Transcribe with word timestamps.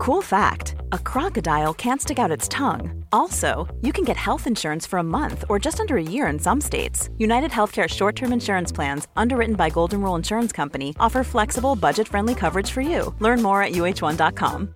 Cool 0.00 0.22
fact 0.22 0.76
a 0.92 0.98
crocodile 0.98 1.74
can't 1.74 2.00
stick 2.00 2.18
out 2.18 2.30
its 2.30 2.48
tongue. 2.48 3.04
Also, 3.12 3.68
you 3.82 3.92
can 3.92 4.02
get 4.02 4.16
health 4.16 4.46
insurance 4.46 4.86
for 4.86 4.98
a 4.98 5.02
month 5.02 5.44
or 5.50 5.58
just 5.58 5.78
under 5.78 5.98
a 5.98 6.02
year 6.02 6.26
in 6.32 6.38
some 6.38 6.58
states. 6.58 7.10
United 7.18 7.50
Healthcare 7.50 7.86
short 7.86 8.16
term 8.16 8.32
insurance 8.32 8.72
plans, 8.72 9.08
underwritten 9.14 9.56
by 9.56 9.68
Golden 9.68 10.00
Rule 10.00 10.16
Insurance 10.16 10.52
Company, 10.52 10.94
offer 10.98 11.22
flexible, 11.22 11.76
budget 11.76 12.08
friendly 12.08 12.34
coverage 12.34 12.70
for 12.70 12.80
you. 12.80 13.14
Learn 13.18 13.42
more 13.42 13.62
at 13.62 13.72
uh1.com. 13.72 14.74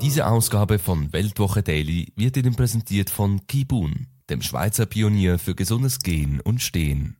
Diese 0.00 0.24
Ausgabe 0.24 0.78
von 0.78 1.12
Weltwoche 1.12 1.64
Daily 1.64 2.12
wird 2.14 2.36
Ihnen 2.36 2.54
präsentiert 2.54 3.10
von 3.10 3.44
Kibun 3.48 4.06
dem 4.30 4.42
Schweizer 4.42 4.86
Pionier 4.86 5.38
für 5.38 5.54
gesundes 5.54 6.00
Gehen 6.00 6.40
und 6.40 6.60
Stehen. 6.60 7.16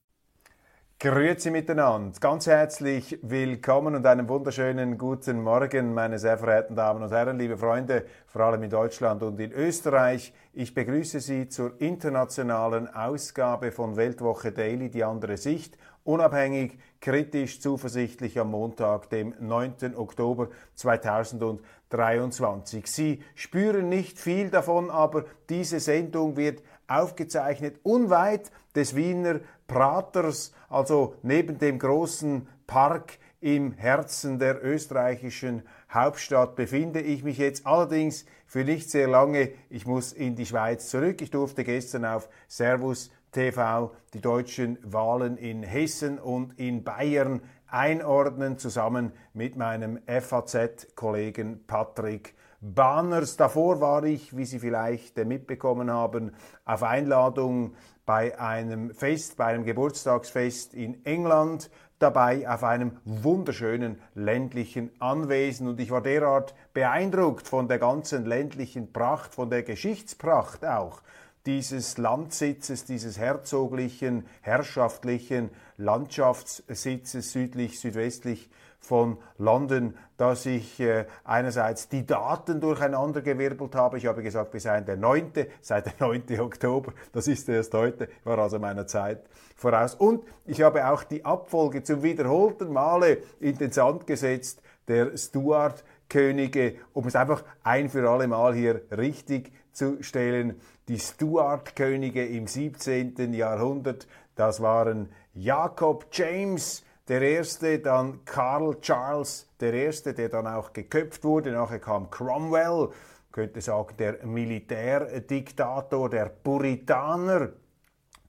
Grüezi 0.98 1.50
miteinander, 1.50 2.18
ganz 2.20 2.46
herzlich 2.46 3.18
willkommen 3.20 3.96
und 3.96 4.06
einen 4.06 4.30
wunderschönen 4.30 4.96
guten 4.96 5.42
Morgen, 5.42 5.92
meine 5.92 6.18
sehr 6.18 6.38
verehrten 6.38 6.74
Damen 6.74 7.02
und 7.02 7.12
Herren, 7.12 7.38
liebe 7.38 7.58
Freunde, 7.58 8.06
vor 8.26 8.40
allem 8.40 8.62
in 8.62 8.70
Deutschland 8.70 9.22
und 9.22 9.38
in 9.38 9.52
Österreich. 9.52 10.32
Ich 10.54 10.72
begrüße 10.72 11.20
Sie 11.20 11.50
zur 11.50 11.78
internationalen 11.82 12.88
Ausgabe 12.88 13.72
von 13.72 13.96
Weltwoche 13.96 14.52
Daily, 14.52 14.90
die 14.90 15.04
andere 15.04 15.36
Sicht, 15.36 15.76
unabhängig, 16.02 16.78
kritisch, 17.02 17.60
zuversichtlich 17.60 18.38
am 18.38 18.52
Montag, 18.52 19.10
dem 19.10 19.34
9. 19.38 19.94
Oktober 19.96 20.48
2023. 20.76 22.86
Sie 22.86 23.22
spüren 23.34 23.90
nicht 23.90 24.18
viel 24.18 24.48
davon, 24.48 24.90
aber 24.90 25.26
diese 25.50 25.78
Sendung 25.78 26.38
wird 26.38 26.62
aufgezeichnet 26.88 27.80
unweit 27.82 28.50
des 28.74 28.94
Wiener 28.94 29.40
Praters, 29.66 30.52
also 30.68 31.14
neben 31.22 31.58
dem 31.58 31.78
großen 31.78 32.46
Park 32.66 33.18
im 33.40 33.72
Herzen 33.72 34.38
der 34.38 34.64
österreichischen 34.64 35.62
Hauptstadt 35.92 36.56
befinde 36.56 37.00
ich 37.00 37.22
mich 37.22 37.38
jetzt 37.38 37.66
allerdings 37.66 38.24
für 38.46 38.64
nicht 38.64 38.90
sehr 38.90 39.08
lange. 39.08 39.50
Ich 39.70 39.86
muss 39.86 40.12
in 40.12 40.36
die 40.36 40.46
Schweiz 40.46 40.88
zurück. 40.88 41.20
Ich 41.22 41.30
durfte 41.30 41.64
gestern 41.64 42.04
auf 42.04 42.28
Servus 42.48 43.10
TV 43.32 43.92
die 44.14 44.20
deutschen 44.20 44.78
Wahlen 44.82 45.36
in 45.36 45.62
Hessen 45.62 46.18
und 46.18 46.58
in 46.58 46.84
Bayern 46.84 47.42
einordnen, 47.66 48.58
zusammen 48.58 49.12
mit 49.34 49.56
meinem 49.56 49.98
FAZ-Kollegen 50.06 51.66
Patrick 51.66 52.34
Banners. 52.60 53.36
Davor 53.36 53.80
war 53.80 54.04
ich, 54.04 54.36
wie 54.36 54.44
Sie 54.44 54.58
vielleicht 54.58 55.16
mitbekommen 55.16 55.90
haben, 55.90 56.32
auf 56.64 56.82
Einladung 56.82 57.74
bei 58.04 58.38
einem 58.38 58.94
Fest, 58.94 59.36
bei 59.36 59.46
einem 59.46 59.64
Geburtstagsfest 59.64 60.74
in 60.74 61.04
England 61.04 61.70
dabei 61.98 62.48
auf 62.48 62.62
einem 62.62 62.98
wunderschönen 63.04 63.98
ländlichen 64.14 64.90
Anwesen 65.00 65.66
und 65.66 65.80
ich 65.80 65.90
war 65.90 66.02
derart 66.02 66.54
beeindruckt 66.74 67.48
von 67.48 67.68
der 67.68 67.78
ganzen 67.78 68.26
ländlichen 68.26 68.92
Pracht, 68.92 69.34
von 69.34 69.48
der 69.48 69.62
Geschichtspracht 69.62 70.64
auch 70.64 71.00
dieses 71.46 71.96
Landsitzes, 71.96 72.84
dieses 72.84 73.18
herzoglichen, 73.18 74.26
herrschaftlichen 74.42 75.50
Landschaftssitzes 75.76 77.32
südlich, 77.32 77.80
südwestlich 77.80 78.50
von 78.80 79.18
London, 79.38 79.94
dass 80.16 80.46
ich 80.46 80.80
äh, 80.80 81.06
einerseits 81.24 81.88
die 81.88 82.06
Daten 82.06 82.60
durcheinandergewirbelt 82.60 83.74
habe. 83.74 83.98
Ich 83.98 84.06
habe 84.06 84.22
gesagt, 84.22 84.52
wir 84.52 84.60
seien 84.60 84.84
der 84.86 84.96
9., 84.96 85.32
seit 85.60 85.86
der 85.86 86.08
9. 86.08 86.40
Oktober, 86.40 86.92
das 87.12 87.28
ist 87.28 87.48
erst 87.48 87.74
heute, 87.74 88.08
war 88.24 88.38
also 88.38 88.58
meiner 88.58 88.86
Zeit 88.86 89.24
voraus. 89.56 89.94
Und 89.94 90.24
ich 90.44 90.62
habe 90.62 90.88
auch 90.88 91.02
die 91.02 91.24
Abfolge 91.24 91.82
zum 91.82 92.02
wiederholten 92.02 92.72
Male 92.72 93.18
in 93.40 93.58
den 93.58 93.72
Sand 93.72 94.06
gesetzt, 94.06 94.62
der 94.88 95.16
Stuart-Könige, 95.16 96.76
um 96.92 97.06
es 97.06 97.16
einfach 97.16 97.42
ein 97.62 97.88
für 97.88 98.08
alle 98.08 98.28
Mal 98.28 98.54
hier 98.54 98.82
richtig 98.96 99.52
zu 99.72 100.02
stellen. 100.02 100.60
Die 100.88 100.98
Stuart-Könige 100.98 102.24
im 102.24 102.46
17. 102.46 103.34
Jahrhundert, 103.34 104.06
das 104.36 104.60
waren 104.60 105.08
Jakob 105.34 106.06
James, 106.12 106.84
der 107.08 107.22
erste, 107.22 107.78
dann 107.78 108.24
Karl 108.24 108.80
Charles 108.80 109.48
der 109.60 109.72
erste, 109.72 110.12
der 110.14 110.28
dann 110.28 110.46
auch 110.46 110.72
geköpft 110.72 111.24
wurde. 111.24 111.52
Nachher 111.52 111.78
kam 111.78 112.10
Cromwell, 112.10 112.90
könnte 113.32 113.60
sagen 113.60 113.96
der 113.98 114.26
Militärdiktator, 114.26 116.10
der 116.10 116.26
Puritaner, 116.26 117.50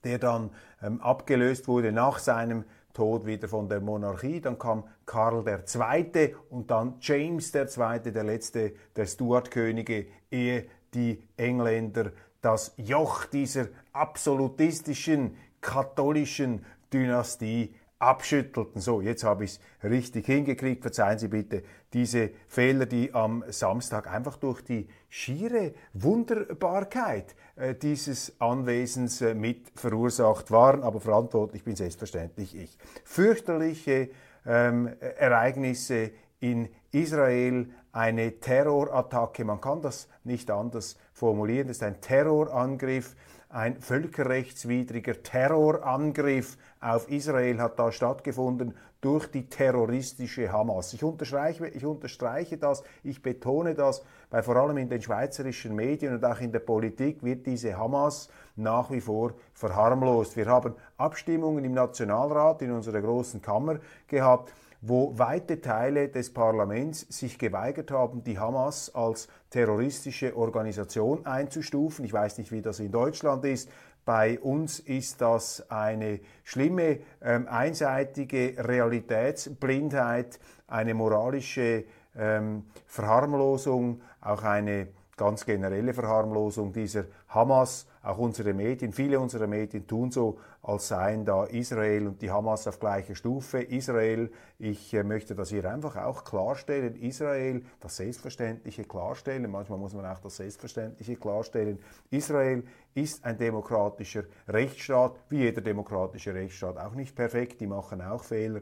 der 0.04 0.20
dann 0.20 0.52
ähm, 0.82 1.02
abgelöst 1.02 1.68
wurde 1.68 1.92
nach 1.92 2.20
seinem 2.20 2.66
Tod 2.94 3.26
wieder 3.26 3.48
von 3.48 3.70
der 3.70 3.80
Monarchie. 3.80 4.42
Dann 4.42 4.58
kam 4.58 4.84
Karl 5.06 5.44
II. 5.48 6.36
und 6.50 6.70
dann 6.72 6.96
James 7.00 7.54
II., 7.54 8.00
der 8.12 8.24
letzte 8.24 8.74
der 8.96 9.06
Stuart-Könige, 9.06 10.08
ehe 10.32 10.68
die 10.94 11.24
Engländer 11.36 12.12
das 12.42 12.74
Joch 12.78 13.26
dieser 13.26 13.68
absolutistischen 13.92 15.36
katholischen 15.60 16.66
Dynastie 16.94 17.76
abschüttelten. 18.00 18.82
So, 18.82 19.02
jetzt 19.02 19.24
habe 19.24 19.46
ich 19.46 19.52
es 19.52 19.90
richtig 19.90 20.26
hingekriegt. 20.26 20.82
Verzeihen 20.82 21.20
Sie 21.20 21.28
bitte 21.28 21.64
diese 21.94 22.32
Fehler, 22.48 22.86
die 22.86 23.14
am 23.14 23.44
Samstag 23.50 24.08
einfach 24.08 24.38
durch 24.38 24.62
die 24.62 24.88
schiere 25.10 25.74
Wunderbarkeit 25.94 27.36
äh, 27.56 27.76
dieses 27.76 28.40
Anwesens 28.40 29.22
äh, 29.22 29.34
mit 29.34 29.72
verursacht 29.76 30.52
waren. 30.52 30.84
Aber 30.84 31.00
verantwortlich 31.00 31.64
bin 31.64 31.76
selbstverständlich 31.76 32.56
ich. 32.56 32.78
Fürchterliche 33.04 34.10
ähm, 34.46 34.90
Ereignisse 35.00 36.12
in 36.40 36.70
Israel, 36.92 37.68
eine 37.92 38.40
Terrorattacke, 38.40 39.44
man 39.44 39.60
kann 39.60 39.82
das 39.82 40.08
nicht 40.24 40.52
anders 40.52 40.98
formulieren, 41.14 41.68
das 41.68 41.78
ist 41.78 41.84
ein 41.84 42.00
Terrorangriff 42.00 43.16
ein 43.50 43.80
völkerrechtswidriger 43.80 45.24
Terrorangriff 45.24 46.58
auf 46.82 47.10
Israel 47.10 47.60
hat 47.60 47.80
da 47.80 47.92
stattgefunden 47.92 48.74
durch 49.00 49.28
die 49.28 49.48
terroristische 49.48 50.52
Hamas. 50.52 50.94
Ich 50.94 51.04
unterstreiche, 51.04 51.68
ich 51.68 51.86
unterstreiche 51.86 52.58
das, 52.58 52.84
ich 53.04 53.22
betone 53.22 53.74
das, 53.74 54.04
weil 54.30 54.44
vor 54.44 54.58
allem 54.58 54.78
in 54.78 54.90
den 54.90 55.02
schweizerischen 55.02 55.76
Medien 55.76 56.16
und 56.16 56.26
auch 56.26 56.40
in 56.40 56.52
der 56.52 56.60
Politik 56.60 57.24
wird 57.24 57.46
diese 57.46 57.78
Hamas 57.78 58.30
nach 58.56 58.92
wie 58.92 59.02
vor 59.02 59.34
verharmlost. 59.54 60.36
Wir 60.36 60.48
haben 60.48 60.76
Abstimmungen 60.98 61.64
im 61.64 61.74
Nationalrat, 61.74 62.62
in 62.64 62.72
unserer 62.72 63.02
großen 63.02 63.42
Kammer 63.42 63.80
gehabt, 64.08 64.52
wo 64.82 65.18
weite 65.18 65.62
Teile 65.62 66.10
des 66.10 66.34
Parlaments 66.34 67.02
sich 67.10 67.40
geweigert 67.40 67.92
haben, 67.92 68.24
die 68.24 68.38
Hamas 68.38 68.94
als 68.94 69.28
terroristische 69.50 70.36
Organisation 70.36 71.26
einzustufen. 71.26 72.06
Ich 72.06 72.14
weiß 72.14 72.38
nicht, 72.38 72.52
wie 72.52 72.62
das 72.62 72.80
in 72.80 72.92
Deutschland 72.92 73.46
ist. 73.46 73.70
Bei 74.06 74.40
uns 74.40 74.80
ist 74.80 75.20
das 75.22 75.70
eine 75.70 76.22
schlimme, 76.44 77.00
ähm, 77.22 77.48
einseitige 77.50 78.56
Realitätsblindheit, 78.58 80.40
eine 80.68 80.94
moralische 80.94 81.84
ähm, 82.18 82.64
Verharmlosung, 82.86 84.02
auch 84.22 84.44
eine 84.44 84.88
ganz 85.18 85.46
generelle 85.46 85.94
Verharmlosung 85.94 86.72
dieser 86.72 87.06
Hamas. 87.28 87.88
Auch 88.08 88.20
unsere 88.20 88.54
Medien, 88.54 88.94
viele 88.94 89.20
unserer 89.20 89.48
Medien 89.48 89.86
tun 89.86 90.12
so, 90.12 90.40
als 90.62 90.88
seien 90.88 91.26
da 91.26 91.44
Israel 91.44 92.08
und 92.08 92.22
die 92.22 92.32
Hamas 92.32 92.66
auf 92.66 92.80
gleicher 92.80 93.16
Stufe. 93.16 93.62
Israel, 93.62 94.32
ich 94.60 94.94
äh, 94.94 95.04
möchte 95.04 95.36
das 95.36 95.50
hier 95.50 95.70
einfach 95.70 95.98
auch 95.98 96.24
klarstellen, 96.24 96.96
Israel, 96.96 97.64
das 97.82 97.98
Selbstverständliche 97.98 98.86
klarstellen, 98.86 99.52
manchmal 99.52 99.78
muss 99.78 99.94
man 99.94 100.06
auch 100.06 100.20
das 100.20 100.38
Selbstverständliche 100.38 101.18
klarstellen. 101.18 101.80
Israel 102.10 102.64
ist 102.94 103.26
ein 103.26 103.38
demokratischer 103.38 104.24
Rechtsstaat, 104.48 105.18
wie 105.28 105.40
jeder 105.40 105.60
demokratische 105.60 106.34
Rechtsstaat, 106.34 106.78
auch 106.78 106.96
nicht 106.96 107.14
perfekt, 107.14 107.60
die 107.60 107.68
machen 107.68 108.02
auch 108.02 108.24
Fehler. 108.24 108.62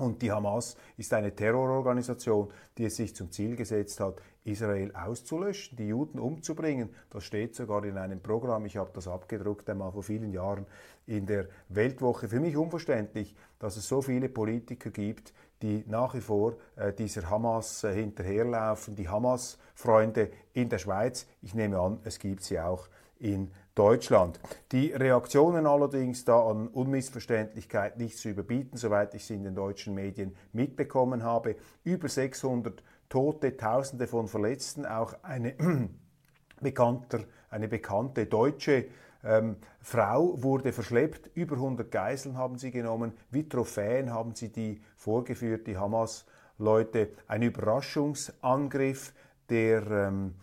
Und 0.00 0.22
die 0.22 0.32
Hamas 0.32 0.76
ist 0.96 1.12
eine 1.12 1.34
Terrororganisation, 1.34 2.48
die 2.78 2.86
es 2.86 2.96
sich 2.96 3.14
zum 3.14 3.30
Ziel 3.30 3.54
gesetzt 3.54 4.00
hat, 4.00 4.22
Israel 4.44 4.92
auszulöschen, 4.94 5.76
die 5.76 5.88
Juden 5.88 6.18
umzubringen. 6.18 6.88
Das 7.10 7.24
steht 7.24 7.54
sogar 7.54 7.84
in 7.84 7.98
einem 7.98 8.20
Programm. 8.20 8.64
Ich 8.64 8.78
habe 8.78 8.90
das 8.94 9.06
abgedruckt 9.06 9.68
einmal 9.68 9.92
vor 9.92 10.02
vielen 10.02 10.32
Jahren 10.32 10.64
in 11.06 11.26
der 11.26 11.48
Weltwoche. 11.68 12.28
Für 12.28 12.40
mich 12.40 12.56
unverständlich, 12.56 13.36
dass 13.58 13.76
es 13.76 13.86
so 13.86 14.00
viele 14.00 14.30
Politiker 14.30 14.90
gibt, 14.90 15.34
die 15.60 15.84
nach 15.86 16.14
wie 16.14 16.22
vor 16.22 16.56
äh, 16.76 16.94
dieser 16.94 17.28
Hamas 17.28 17.84
äh, 17.84 17.92
hinterherlaufen. 17.92 18.96
Die 18.96 19.08
Hamas-Freunde 19.08 20.30
in 20.54 20.70
der 20.70 20.78
Schweiz, 20.78 21.26
ich 21.42 21.54
nehme 21.54 21.78
an, 21.78 22.00
es 22.04 22.18
gibt 22.18 22.42
sie 22.42 22.58
auch 22.58 22.88
in 23.18 23.50
Deutschland. 23.80 24.38
Die 24.72 24.92
Reaktionen 24.92 25.66
allerdings 25.66 26.26
da 26.26 26.50
an 26.50 26.68
Unmissverständlichkeit 26.68 27.96
nicht 27.96 28.18
zu 28.18 28.28
überbieten, 28.28 28.76
soweit 28.76 29.14
ich 29.14 29.24
sie 29.24 29.36
in 29.36 29.42
den 29.42 29.54
deutschen 29.54 29.94
Medien 29.94 30.36
mitbekommen 30.52 31.22
habe. 31.22 31.56
Über 31.82 32.10
600 32.10 32.82
Tote, 33.08 33.56
Tausende 33.56 34.06
von 34.06 34.28
Verletzten, 34.28 34.84
auch 34.84 35.14
eine, 35.22 35.54
bekannter, 36.60 37.20
eine 37.48 37.68
bekannte 37.68 38.26
deutsche 38.26 38.84
ähm, 39.24 39.56
Frau 39.80 40.42
wurde 40.42 40.72
verschleppt, 40.72 41.30
über 41.34 41.54
100 41.54 41.90
Geiseln 41.90 42.36
haben 42.36 42.58
sie 42.58 42.70
genommen, 42.70 43.14
wie 43.30 43.48
Trophäen 43.48 44.12
haben 44.12 44.34
sie 44.34 44.52
die 44.52 44.82
vorgeführt, 44.96 45.66
die 45.66 45.78
Hamas-Leute. 45.78 47.08
Ein 47.28 47.40
Überraschungsangriff, 47.40 49.14
der 49.48 49.86
ähm, 49.90 50.34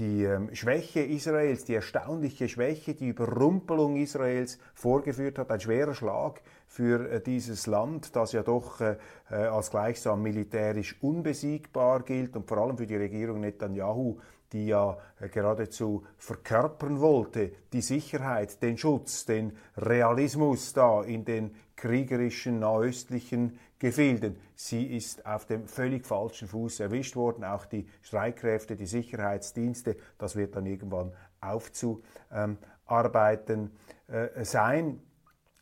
die 0.00 0.24
ähm, 0.24 0.48
Schwäche 0.54 1.00
Israels, 1.00 1.66
die 1.66 1.74
erstaunliche 1.74 2.48
Schwäche, 2.48 2.94
die 2.94 3.08
Überrumpelung 3.08 3.96
Israels 3.96 4.58
vorgeführt 4.74 5.38
hat. 5.38 5.50
Ein 5.50 5.60
schwerer 5.60 5.94
Schlag 5.94 6.40
für 6.66 7.10
äh, 7.10 7.20
dieses 7.20 7.66
Land, 7.66 8.16
das 8.16 8.32
ja 8.32 8.42
doch 8.42 8.80
äh, 8.80 8.96
äh, 9.30 9.34
als 9.34 9.70
gleichsam 9.70 10.22
militärisch 10.22 10.96
unbesiegbar 11.02 12.02
gilt 12.02 12.34
und 12.34 12.48
vor 12.48 12.58
allem 12.58 12.78
für 12.78 12.86
die 12.86 12.96
Regierung 12.96 13.40
Netanyahu, 13.40 14.18
die 14.52 14.66
ja 14.66 14.98
geradezu 15.30 16.02
verkörpern 16.16 16.98
wollte, 16.98 17.52
die 17.72 17.82
Sicherheit, 17.82 18.60
den 18.62 18.78
Schutz, 18.78 19.24
den 19.24 19.52
Realismus 19.76 20.72
da 20.72 21.04
in 21.04 21.24
den 21.24 21.54
kriegerischen 21.76 22.58
nahöstlichen 22.58 23.58
Gefilden. 23.80 24.36
Sie 24.54 24.94
ist 24.94 25.26
auf 25.26 25.46
dem 25.46 25.66
völlig 25.66 26.06
falschen 26.06 26.46
Fuß 26.46 26.78
erwischt 26.80 27.16
worden. 27.16 27.42
Auch 27.44 27.64
die 27.64 27.88
Streitkräfte, 28.02 28.76
die 28.76 28.84
Sicherheitsdienste, 28.86 29.96
das 30.18 30.36
wird 30.36 30.54
dann 30.54 30.66
irgendwann 30.66 31.12
aufzuarbeiten 31.40 33.70
äh, 34.06 34.44
sein. 34.44 35.00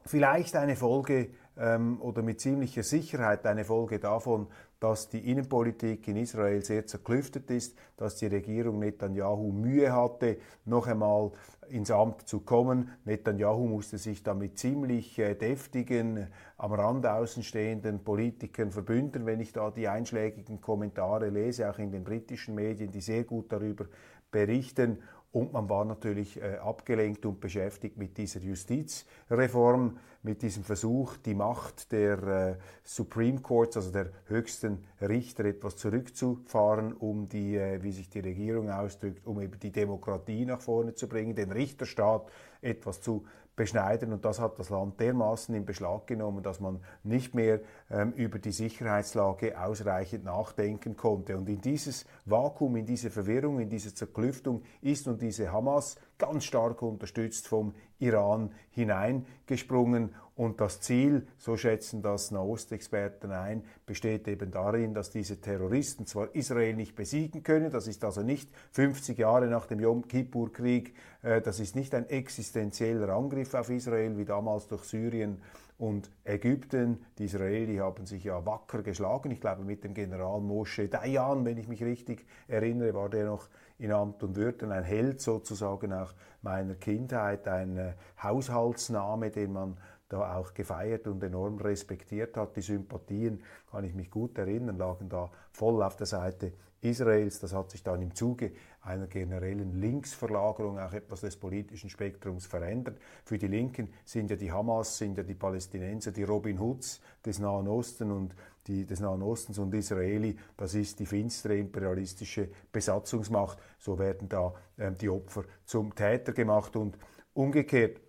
Vielleicht 0.05 0.57
eine 0.57 0.75
Folge 0.75 1.31
ähm, 1.57 2.03
oder 2.03 2.23
mit 2.23 2.41
ziemlicher 2.41 2.83
Sicherheit 2.83 3.47
eine 3.47 3.65
Folge 3.65 4.01
davon, 4.01 4.49
dass 4.81 5.09
die 5.09 5.31
Innenpolitik 5.31 6.07
in 6.09 6.17
Israel 6.17 6.65
sehr 6.65 6.87
zerklüftet 6.87 7.51
ist, 7.51 7.77
dass 7.97 8.17
die 8.17 8.27
Regierung 8.27 8.79
Netanyahu 8.79 9.53
Mühe 9.53 9.93
hatte, 9.93 10.39
noch 10.65 10.87
einmal 10.87 11.33
ins 11.69 11.91
Amt 11.91 12.29
zu 12.29 12.41
kommen. 12.41 12.91
Netanyahu 13.05 13.67
musste 13.67 13.99
sich 13.99 14.23
da 14.23 14.35
mit 14.35 14.59
ziemlich 14.59 15.19
äh, 15.19 15.35
deftigen, 15.35 16.29
am 16.57 16.73
Rand 16.73 17.07
außenstehenden 17.07 18.05
Politikern 18.05 18.71
verbünden. 18.71 19.27
Wenn 19.27 19.41
ich 19.41 19.53
da 19.53 19.71
die 19.71 19.89
einschlägigen 19.89 20.61
Kommentare 20.61 21.29
lese, 21.29 21.71
auch 21.71 21.79
in 21.79 21.91
den 21.91 22.05
britischen 22.05 22.55
Medien, 22.55 22.91
die 22.91 23.01
sehr 23.01 23.25
gut 23.25 23.53
darüber 23.53 23.87
berichten 24.31 24.99
und 25.39 25.53
man 25.53 25.69
war 25.69 25.85
natürlich 25.85 26.43
äh, 26.43 26.57
abgelenkt 26.57 27.25
und 27.25 27.39
beschäftigt 27.39 27.97
mit 27.97 28.19
dieser 28.19 28.41
Justizreform, 28.41 29.97
mit 30.25 30.43
diesem 30.43 30.65
Versuch, 30.65 31.17
die 31.17 31.35
Macht 31.35 31.93
der 31.93 32.23
äh, 32.23 32.57
Supreme 32.83 33.41
Courts, 33.41 33.77
also 33.77 33.93
der 33.93 34.11
höchsten 34.27 34.85
Richter, 35.01 35.45
etwas 35.45 35.77
zurückzufahren, 35.77 36.93
um 36.93 37.29
die, 37.29 37.57
äh, 37.57 37.81
wie 37.85 37.93
sich 37.93 38.11
die 38.11 38.19
Regierung 38.19 38.69
ausdrückt, 38.69 39.25
um 39.29 39.41
eben 39.41 39.61
die 39.61 39.71
Demokratie 39.71 40.45
nach 40.45 40.61
vorne 40.61 40.95
zu 40.95 41.09
bringen, 41.09 41.37
den 41.37 41.53
Richterstaat 41.53 42.33
etwas 42.61 43.01
zu 43.01 43.25
beschneiden. 43.59 44.13
Und 44.13 44.25
das 44.25 44.41
hat 44.41 44.59
das 44.59 44.71
Land 44.71 44.99
dermaßen 45.01 45.55
in 45.55 45.67
Beschlag 45.67 46.07
genommen, 46.07 46.43
dass 46.43 46.61
man 46.61 46.81
nicht 47.03 47.35
mehr 47.35 47.61
ähm, 47.91 48.13
über 48.13 48.39
die 48.39 48.53
Sicherheitslage 48.53 49.61
ausreichend 49.61 50.25
nachdenken 50.25 50.97
konnte. 50.97 51.37
Und 51.37 51.49
in 51.49 51.61
dieses 51.61 52.07
Vakuum, 52.25 52.77
in 52.77 52.87
diese 52.87 53.11
Verwirrung, 53.11 53.61
in 53.61 53.69
diese 53.69 53.93
Zerklüftung 53.93 54.63
ist 54.81 55.07
nun 55.07 55.19
diese 55.19 55.53
Hamas 55.53 55.97
ganz 56.17 56.45
stark 56.45 56.81
unterstützt 56.81 57.49
vom 57.49 57.75
Iran 57.99 58.53
hineingesprungen. 58.71 60.15
Und 60.39 60.61
das 60.61 60.81
Ziel, 60.81 61.27
so 61.37 61.57
schätzen 61.57 62.01
das 62.01 62.31
Nahostexperten 62.31 63.33
ein, 63.33 63.65
besteht 63.85 64.29
eben 64.29 64.53
darin, 64.53 64.95
dass 64.95 65.11
diese 65.11 65.41
Terroristen 65.41 66.07
zwar 66.07 66.33
Israel 66.33 66.77
nicht 66.77 66.95
besiegen 66.95 67.43
können, 67.43 67.73
das 67.73 67.89
ist 67.89 68.05
also 68.05 68.23
nicht 68.23 68.49
50 68.71 69.19
Jahre 69.19 69.49
nach 69.49 69.67
dem 69.67 69.81
Yom 69.81 70.07
Kippur-Krieg, 70.07 70.95
äh, 71.23 71.41
das 71.41 71.59
ist 71.59 71.75
nicht 71.75 71.93
ein 71.93 72.09
existenzieller 72.09 73.09
Angriff 73.09 73.53
auf 73.55 73.69
Israel 73.69 74.17
wie 74.17 74.25
damals 74.25 74.69
durch 74.69 74.85
Syrien 74.85 75.43
und 75.77 76.09
Ägypten. 76.23 77.05
Die 77.19 77.25
Israeli 77.25 77.79
haben 77.79 78.07
sich 78.07 78.23
ja 78.23 78.47
wacker 78.47 78.85
geschlagen. 78.85 79.33
Ich 79.33 79.41
glaube, 79.41 79.65
mit 79.65 79.83
dem 79.83 79.93
General 79.93 80.41
Moshe 80.41 80.87
Dayan, 80.89 81.45
wenn 81.47 81.59
ich 81.59 81.67
mich 81.67 81.83
richtig 81.83 82.25
erinnere, 82.47 82.95
war 82.95 83.09
der 83.09 83.27
noch 83.27 83.49
in 83.79 83.91
Amt 83.91 84.23
und 84.23 84.37
Würden 84.37 84.71
ein 84.71 84.85
Held 84.85 85.21
sozusagen 85.21 85.93
auch 85.93 86.13
meiner 86.43 86.75
Kindheit, 86.75 87.49
ein 87.49 87.77
äh, 87.77 87.93
Haushaltsname, 88.23 89.31
den 89.31 89.53
man 89.53 89.77
da 90.09 90.37
auch 90.37 90.55
gefeiert 90.55 91.07
und 91.07 91.23
enorm 91.23 91.59
respektiert 91.59 92.37
hat. 92.37 92.57
Die 92.57 92.63
Sympathien, 92.63 93.43
kann 93.71 93.85
ich 93.85 93.95
mich 93.95 94.11
gut 94.11 94.39
erinnern, 94.39 94.79
lagen 94.79 95.09
da 95.09 95.31
voll 95.53 95.83
auf 95.83 95.97
der 95.97 96.07
Seite 96.07 96.53
Israels. 96.81 97.41
Das 97.41 97.53
hat 97.53 97.71
sich 97.71 97.83
dann 97.83 98.01
im 98.03 98.15
Zuge 98.15 98.53
einer 98.83 99.07
generellen 99.07 99.81
Linksverlagerung 99.81 100.79
auch 100.79 100.93
etwas 100.93 101.21
des 101.21 101.37
politischen 101.37 101.91
Spektrums 101.91 102.47
verändert. 102.47 102.99
Für 103.25 103.37
die 103.37 103.49
Linken 103.49 103.93
sind 104.05 104.31
ja 104.31 104.37
die 104.37 104.51
Hamas, 104.51 104.97
sind 104.97 105.19
ja 105.19 105.25
die 105.25 105.35
Palästinenser, 105.35 106.13
die 106.13 106.23
Robin 106.23 106.59
Hoods 106.59 107.01
des 107.25 107.39
Nahen 107.39 107.69
Osten 107.69 108.11
und 108.11 108.35
die, 108.67 108.85
des 108.85 109.01
Nahen 109.01 109.23
Ostens 109.23 109.59
und 109.59 109.75
Israeli, 109.75 110.37
das 110.57 110.75
ist 110.75 111.01
die 111.01 111.07
finstere 111.07 111.57
imperialistische 111.57 112.51
Besatzungsmacht. 112.71 113.59
So 113.79 113.99
werden 113.99 114.29
da 114.29 114.55
ähm, 114.79 114.97
die 114.97 115.09
Opfer 115.09 115.45
zum 115.65 115.95
Täter 115.95 116.33
gemacht 116.33 116.77
und 116.77 116.99
umgekehrt. 117.33 118.01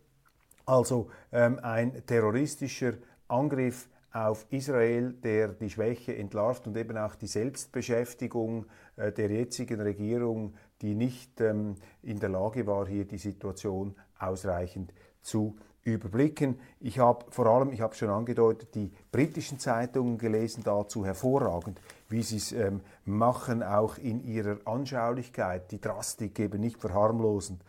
Also 0.69 1.09
ähm, 1.31 1.57
ein 1.63 2.05
terroristischer 2.05 2.93
Angriff 3.27 3.89
auf 4.13 4.45
Israel, 4.51 5.13
der 5.13 5.47
die 5.47 5.71
Schwäche 5.71 6.15
entlarvt 6.15 6.67
und 6.67 6.77
eben 6.77 6.95
auch 6.95 7.15
die 7.15 7.25
Selbstbeschäftigung 7.25 8.67
äh, 8.95 9.11
der 9.11 9.31
jetzigen 9.31 9.81
Regierung, 9.81 10.53
die 10.83 10.93
nicht 10.93 11.41
ähm, 11.41 11.73
in 12.03 12.19
der 12.19 12.29
Lage 12.29 12.67
war, 12.67 12.87
hier 12.87 13.05
die 13.05 13.17
Situation 13.17 13.95
ausreichend 14.19 14.93
zu 15.23 15.57
überblicken. 15.81 16.59
Ich 16.79 16.99
habe 16.99 17.25
vor 17.31 17.47
allem, 17.47 17.71
ich 17.71 17.81
habe 17.81 17.95
schon 17.95 18.09
angedeutet, 18.09 18.75
die 18.75 18.91
britischen 19.11 19.57
Zeitungen 19.57 20.19
gelesen 20.19 20.61
dazu 20.63 21.03
hervorragend, 21.03 21.81
wie 22.09 22.23
sie 22.23 22.37
es 22.37 22.51
ähm, 22.51 22.81
machen, 23.05 23.63
auch 23.63 23.97
in 23.97 24.23
ihrer 24.23 24.57
Anschaulichkeit, 24.65 25.71
die 25.71 25.79
Drastik 25.79 26.39
eben 26.39 26.59
nicht 26.59 26.79
verharmlosend. 26.79 27.61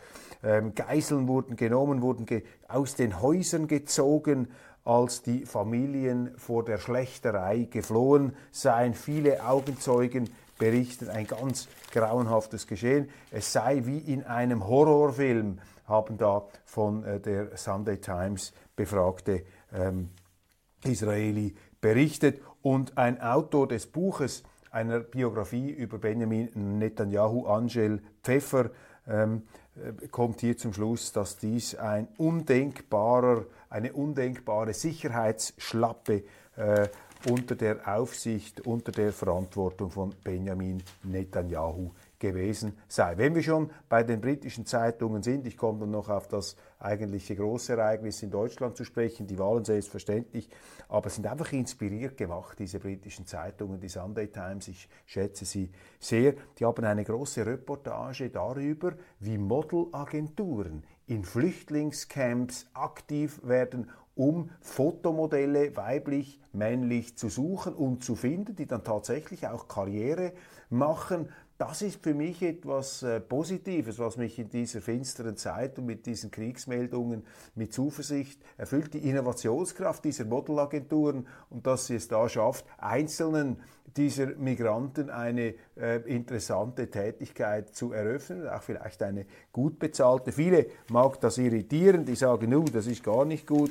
Ähm, 0.43 0.75
Geiseln 0.75 1.29
wurden 1.29 1.57
genommen, 1.57 2.03
wurden 2.03 2.27
ge 2.27 2.43
aus 2.67 2.95
den 2.95 3.21
Häusern 3.21 3.69
gezogen, 3.69 4.49
als 4.85 5.23
die 5.23 5.45
Familien 5.45 6.33
vor 6.37 6.65
der 6.65 6.79
Schlechterei 6.79 7.69
geflohen 7.71 8.35
seien. 8.51 8.95
Viele 8.95 9.47
Augenzeugen 9.47 10.31
berichten 10.59 11.09
ein 11.09 11.27
ganz 11.27 11.69
grauenhaftes 11.93 12.67
Geschehen. 12.67 13.09
Es 13.31 13.53
sei 13.53 13.83
wie 13.85 13.99
in 13.99 14.25
einem 14.25 14.67
Horrorfilm, 14.67 15.59
haben 15.87 16.17
da 16.17 16.47
von 16.65 17.05
äh, 17.05 17.21
der 17.21 17.57
Sunday 17.57 17.99
Times 17.99 18.53
befragte 18.77 19.45
ähm, 19.73 20.11
Israeli 20.85 21.55
berichtet. 21.81 22.41
Und 22.63 22.99
ein 22.99 23.21
Autor 23.21 23.69
des 23.69 23.87
Buches 23.87 24.43
einer 24.71 25.01
Biografie 25.01 25.71
über 25.71 25.99
Benjamin 25.99 26.49
Netanyahu, 26.79 27.47
Angel 27.47 28.01
Pfeffer, 28.23 28.71
ähm, 29.09 29.43
äh, 29.77 30.09
kommt 30.09 30.41
hier 30.41 30.57
zum 30.57 30.73
Schluss, 30.73 31.13
dass 31.13 31.37
dies 31.37 31.75
ein 31.75 32.09
undenkbarer, 32.19 33.47
eine 33.69 33.93
undenkbare 33.93 34.73
Sicherheitsschlappe 34.73 36.25
äh, 36.57 36.89
unter 37.29 37.55
der 37.55 37.87
Aufsicht, 37.87 38.61
unter 38.67 38.93
der 38.93 39.13
Verantwortung 39.13 39.91
von 39.91 40.15
Benjamin 40.23 40.83
Netanyahu 41.03 41.93
gewesen 42.21 42.79
sei. 42.87 43.17
Wenn 43.17 43.35
wir 43.35 43.43
schon 43.43 43.71
bei 43.89 44.05
den 44.05 44.21
britischen 44.21 44.67
Zeitungen 44.67 45.23
sind, 45.23 45.47
ich 45.47 45.57
komme 45.57 45.81
dann 45.81 45.91
noch 45.91 46.09
auf 46.09 46.29
das 46.29 46.55
eigentliche 46.79 47.35
große 47.35 47.73
Ereignis 47.73 48.23
in 48.23 48.31
Deutschland 48.31 48.77
zu 48.77 48.85
sprechen, 48.85 49.27
die 49.27 49.39
Wahlen 49.39 49.65
selbstverständlich, 49.65 50.49
aber 50.89 51.11
sind 51.11 51.27
einfach 51.27 51.53
inspiriert 51.53 52.17
gemacht, 52.17 52.59
diese 52.59 52.79
britischen 52.79 53.27
Zeitungen, 53.27 53.81
die 53.81 53.89
Sunday 53.89 54.29
Times, 54.29 54.69
ich 54.69 54.89
schätze 55.07 55.45
sie 55.45 55.73
sehr. 55.99 56.35
Die 56.59 56.65
haben 56.65 56.85
eine 56.85 57.05
große 57.05 57.45
Reportage 57.45 58.31
darüber, 58.31 58.93
wie 59.19 59.39
Modelagenturen 59.39 60.85
in 61.07 61.25
Flüchtlingscamps 61.25 62.67
aktiv 62.75 63.41
werden, 63.43 63.91
um 64.15 64.51
Fotomodelle 64.61 65.75
weiblich, 65.77 66.39
männlich 66.53 67.17
zu 67.17 67.29
suchen 67.29 67.75
und 67.75 68.05
zu 68.05 68.15
finden, 68.15 68.55
die 68.55 68.67
dann 68.67 68.85
tatsächlich 68.85 69.49
auch 69.49 69.67
Karriere 69.67 70.33
machen 70.69 71.31
das 71.61 71.83
ist 71.83 72.03
für 72.03 72.15
mich 72.15 72.41
etwas 72.41 73.03
äh, 73.03 73.21
Positives, 73.21 73.99
was 73.99 74.17
mich 74.17 74.39
in 74.39 74.49
dieser 74.49 74.81
finsteren 74.81 75.37
Zeit 75.37 75.79
und 75.79 75.85
mit 75.85 76.07
diesen 76.07 76.31
Kriegsmeldungen 76.31 77.23
mit 77.55 77.75
Zuversicht 77.75 78.41
erfüllt. 78.57 78.95
Die 78.95 79.07
Innovationskraft 79.07 80.03
dieser 80.07 80.25
Modelagenturen 80.25 81.27
und 81.51 81.67
dass 81.67 81.89
sie 81.89 81.97
es 81.97 82.09
da 82.09 82.31
schafft, 82.31 82.65
einzelnen 82.79 83.59
dieser 83.95 84.29
Migranten 84.37 85.11
eine 85.11 85.53
äh, 85.77 85.97
interessante 86.07 86.89
Tätigkeit 86.89 87.75
zu 87.75 87.93
eröffnen, 87.93 88.49
auch 88.49 88.63
vielleicht 88.63 89.03
eine 89.03 89.27
gut 89.53 89.79
bezahlte. 89.79 90.33
Viele 90.33 90.65
mag 90.89 91.21
das 91.21 91.37
irritieren, 91.37 92.07
die 92.07 92.17
sagen, 92.17 92.49
nu, 92.49 92.65
das 92.65 92.87
ist 92.87 93.05
gar 93.05 93.27
nicht 93.27 93.47
gut. 93.47 93.71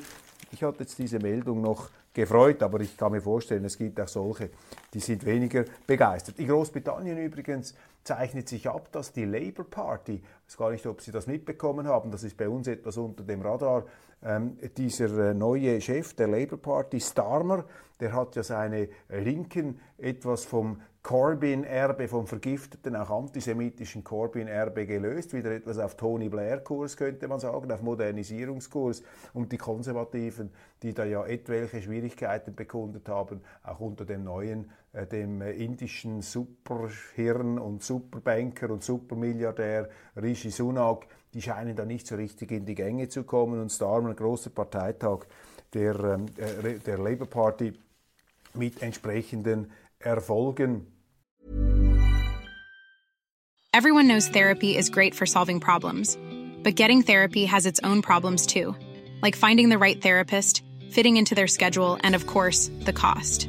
Ich 0.52 0.62
hatte 0.62 0.84
jetzt 0.84 0.96
diese 1.00 1.18
Meldung 1.18 1.60
noch 1.60 1.90
gefreut, 2.12 2.62
aber 2.62 2.80
ich 2.80 2.96
kann 2.96 3.12
mir 3.12 3.20
vorstellen, 3.20 3.64
es 3.64 3.78
gibt 3.78 4.00
auch 4.00 4.08
solche, 4.08 4.50
die 4.92 5.00
sind 5.00 5.24
weniger 5.24 5.64
begeistert. 5.86 6.38
In 6.38 6.48
Großbritannien 6.48 7.18
übrigens 7.18 7.74
zeichnet 8.04 8.48
sich 8.48 8.68
ab, 8.68 8.90
dass 8.92 9.12
die 9.12 9.24
Labour 9.24 9.68
Party, 9.68 10.14
ich 10.14 10.52
weiß 10.52 10.56
gar 10.56 10.70
nicht, 10.70 10.86
ob 10.86 11.00
Sie 11.00 11.12
das 11.12 11.26
mitbekommen 11.26 11.86
haben, 11.86 12.10
das 12.10 12.24
ist 12.24 12.36
bei 12.36 12.48
uns 12.48 12.66
etwas 12.66 12.96
unter 12.96 13.24
dem 13.24 13.42
Radar, 13.42 13.84
ähm, 14.22 14.56
dieser 14.76 15.30
äh, 15.30 15.34
neue 15.34 15.80
Chef 15.80 16.14
der 16.14 16.28
Labour 16.28 16.60
Party, 16.60 17.00
Starmer, 17.00 17.64
der 18.00 18.12
hat 18.12 18.36
ja 18.36 18.42
seine 18.42 18.88
Linken 19.08 19.80
etwas 19.98 20.44
vom 20.44 20.80
Corbyn-Erbe, 21.02 22.08
vom 22.08 22.26
vergifteten, 22.26 22.94
auch 22.94 23.10
antisemitischen 23.10 24.04
Corbyn-Erbe 24.04 24.86
gelöst, 24.86 25.32
wieder 25.32 25.50
etwas 25.50 25.78
auf 25.78 25.96
Tony 25.96 26.28
Blair-Kurs, 26.28 26.98
könnte 26.98 27.26
man 27.26 27.40
sagen, 27.40 27.72
auf 27.72 27.80
Modernisierungskurs. 27.80 29.02
Und 29.32 29.50
die 29.50 29.56
Konservativen, 29.56 30.50
die 30.82 30.92
da 30.92 31.04
ja 31.04 31.24
etwelche 31.24 31.80
Schwierigkeiten 31.80 32.54
bekundet 32.54 33.08
haben, 33.08 33.40
auch 33.62 33.80
unter 33.80 34.04
dem 34.04 34.24
neuen, 34.24 34.64
äh, 34.64 34.66
dem 34.92 35.40
äh, 35.40 35.52
indischen 35.52 36.22
Superhirn 36.22 37.58
und 37.58 37.82
Superbanker 37.82 38.70
und 38.70 38.82
Supermilliardär 38.82 39.88
Rishi 40.20 40.50
Sunak, 40.50 41.06
die 41.32 41.42
scheinen 41.42 41.76
da 41.76 41.84
nicht 41.84 42.06
so 42.06 42.16
richtig 42.16 42.50
in 42.50 42.66
die 42.66 42.74
Gänge 42.74 43.08
zu 43.08 43.22
kommen. 43.24 43.60
Und 43.60 43.70
Starmer, 43.70 44.10
ein 44.10 44.16
großer 44.16 44.50
Parteitag 44.50 45.26
der, 45.72 45.98
ähm, 46.00 46.26
äh, 46.36 46.78
der 46.78 46.98
Labour 46.98 47.28
Party 47.28 47.72
mit 48.54 48.82
entsprechenden 48.82 49.70
Erfolgen. 50.00 50.86
Everyone 53.72 54.08
knows 54.08 54.28
therapy 54.28 54.76
is 54.76 54.90
great 54.90 55.14
for 55.14 55.26
solving 55.26 55.60
problems, 55.60 56.18
but 56.64 56.74
getting 56.74 57.02
therapy 57.02 57.46
has 57.46 57.66
its 57.66 57.78
own 57.84 58.02
problems 58.02 58.44
too, 58.44 58.74
like 59.22 59.36
finding 59.36 59.68
the 59.68 59.78
right 59.78 60.02
therapist, 60.02 60.64
fitting 60.90 61.16
into 61.16 61.36
their 61.36 61.46
schedule, 61.46 61.96
and 62.02 62.16
of 62.16 62.26
course, 62.26 62.68
the 62.84 62.92
cost. 62.92 63.48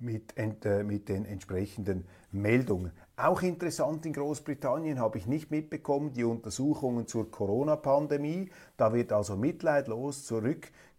mit, 0.00 0.34
äh, 0.36 0.82
mit 0.82 1.08
den 1.08 1.24
entsprechenden 1.24 2.04
Meldungen. 2.32 2.92
Auch 3.16 3.42
interessant 3.42 4.06
in 4.06 4.14
Großbritannien 4.14 4.98
habe 4.98 5.18
ich 5.18 5.26
nicht 5.26 5.50
mitbekommen, 5.50 6.14
die 6.14 6.24
Untersuchungen 6.24 7.06
zur 7.06 7.30
Corona-Pandemie. 7.30 8.50
Da 8.78 8.94
wird 8.94 9.12
also 9.12 9.36
mitleidlos 9.36 10.26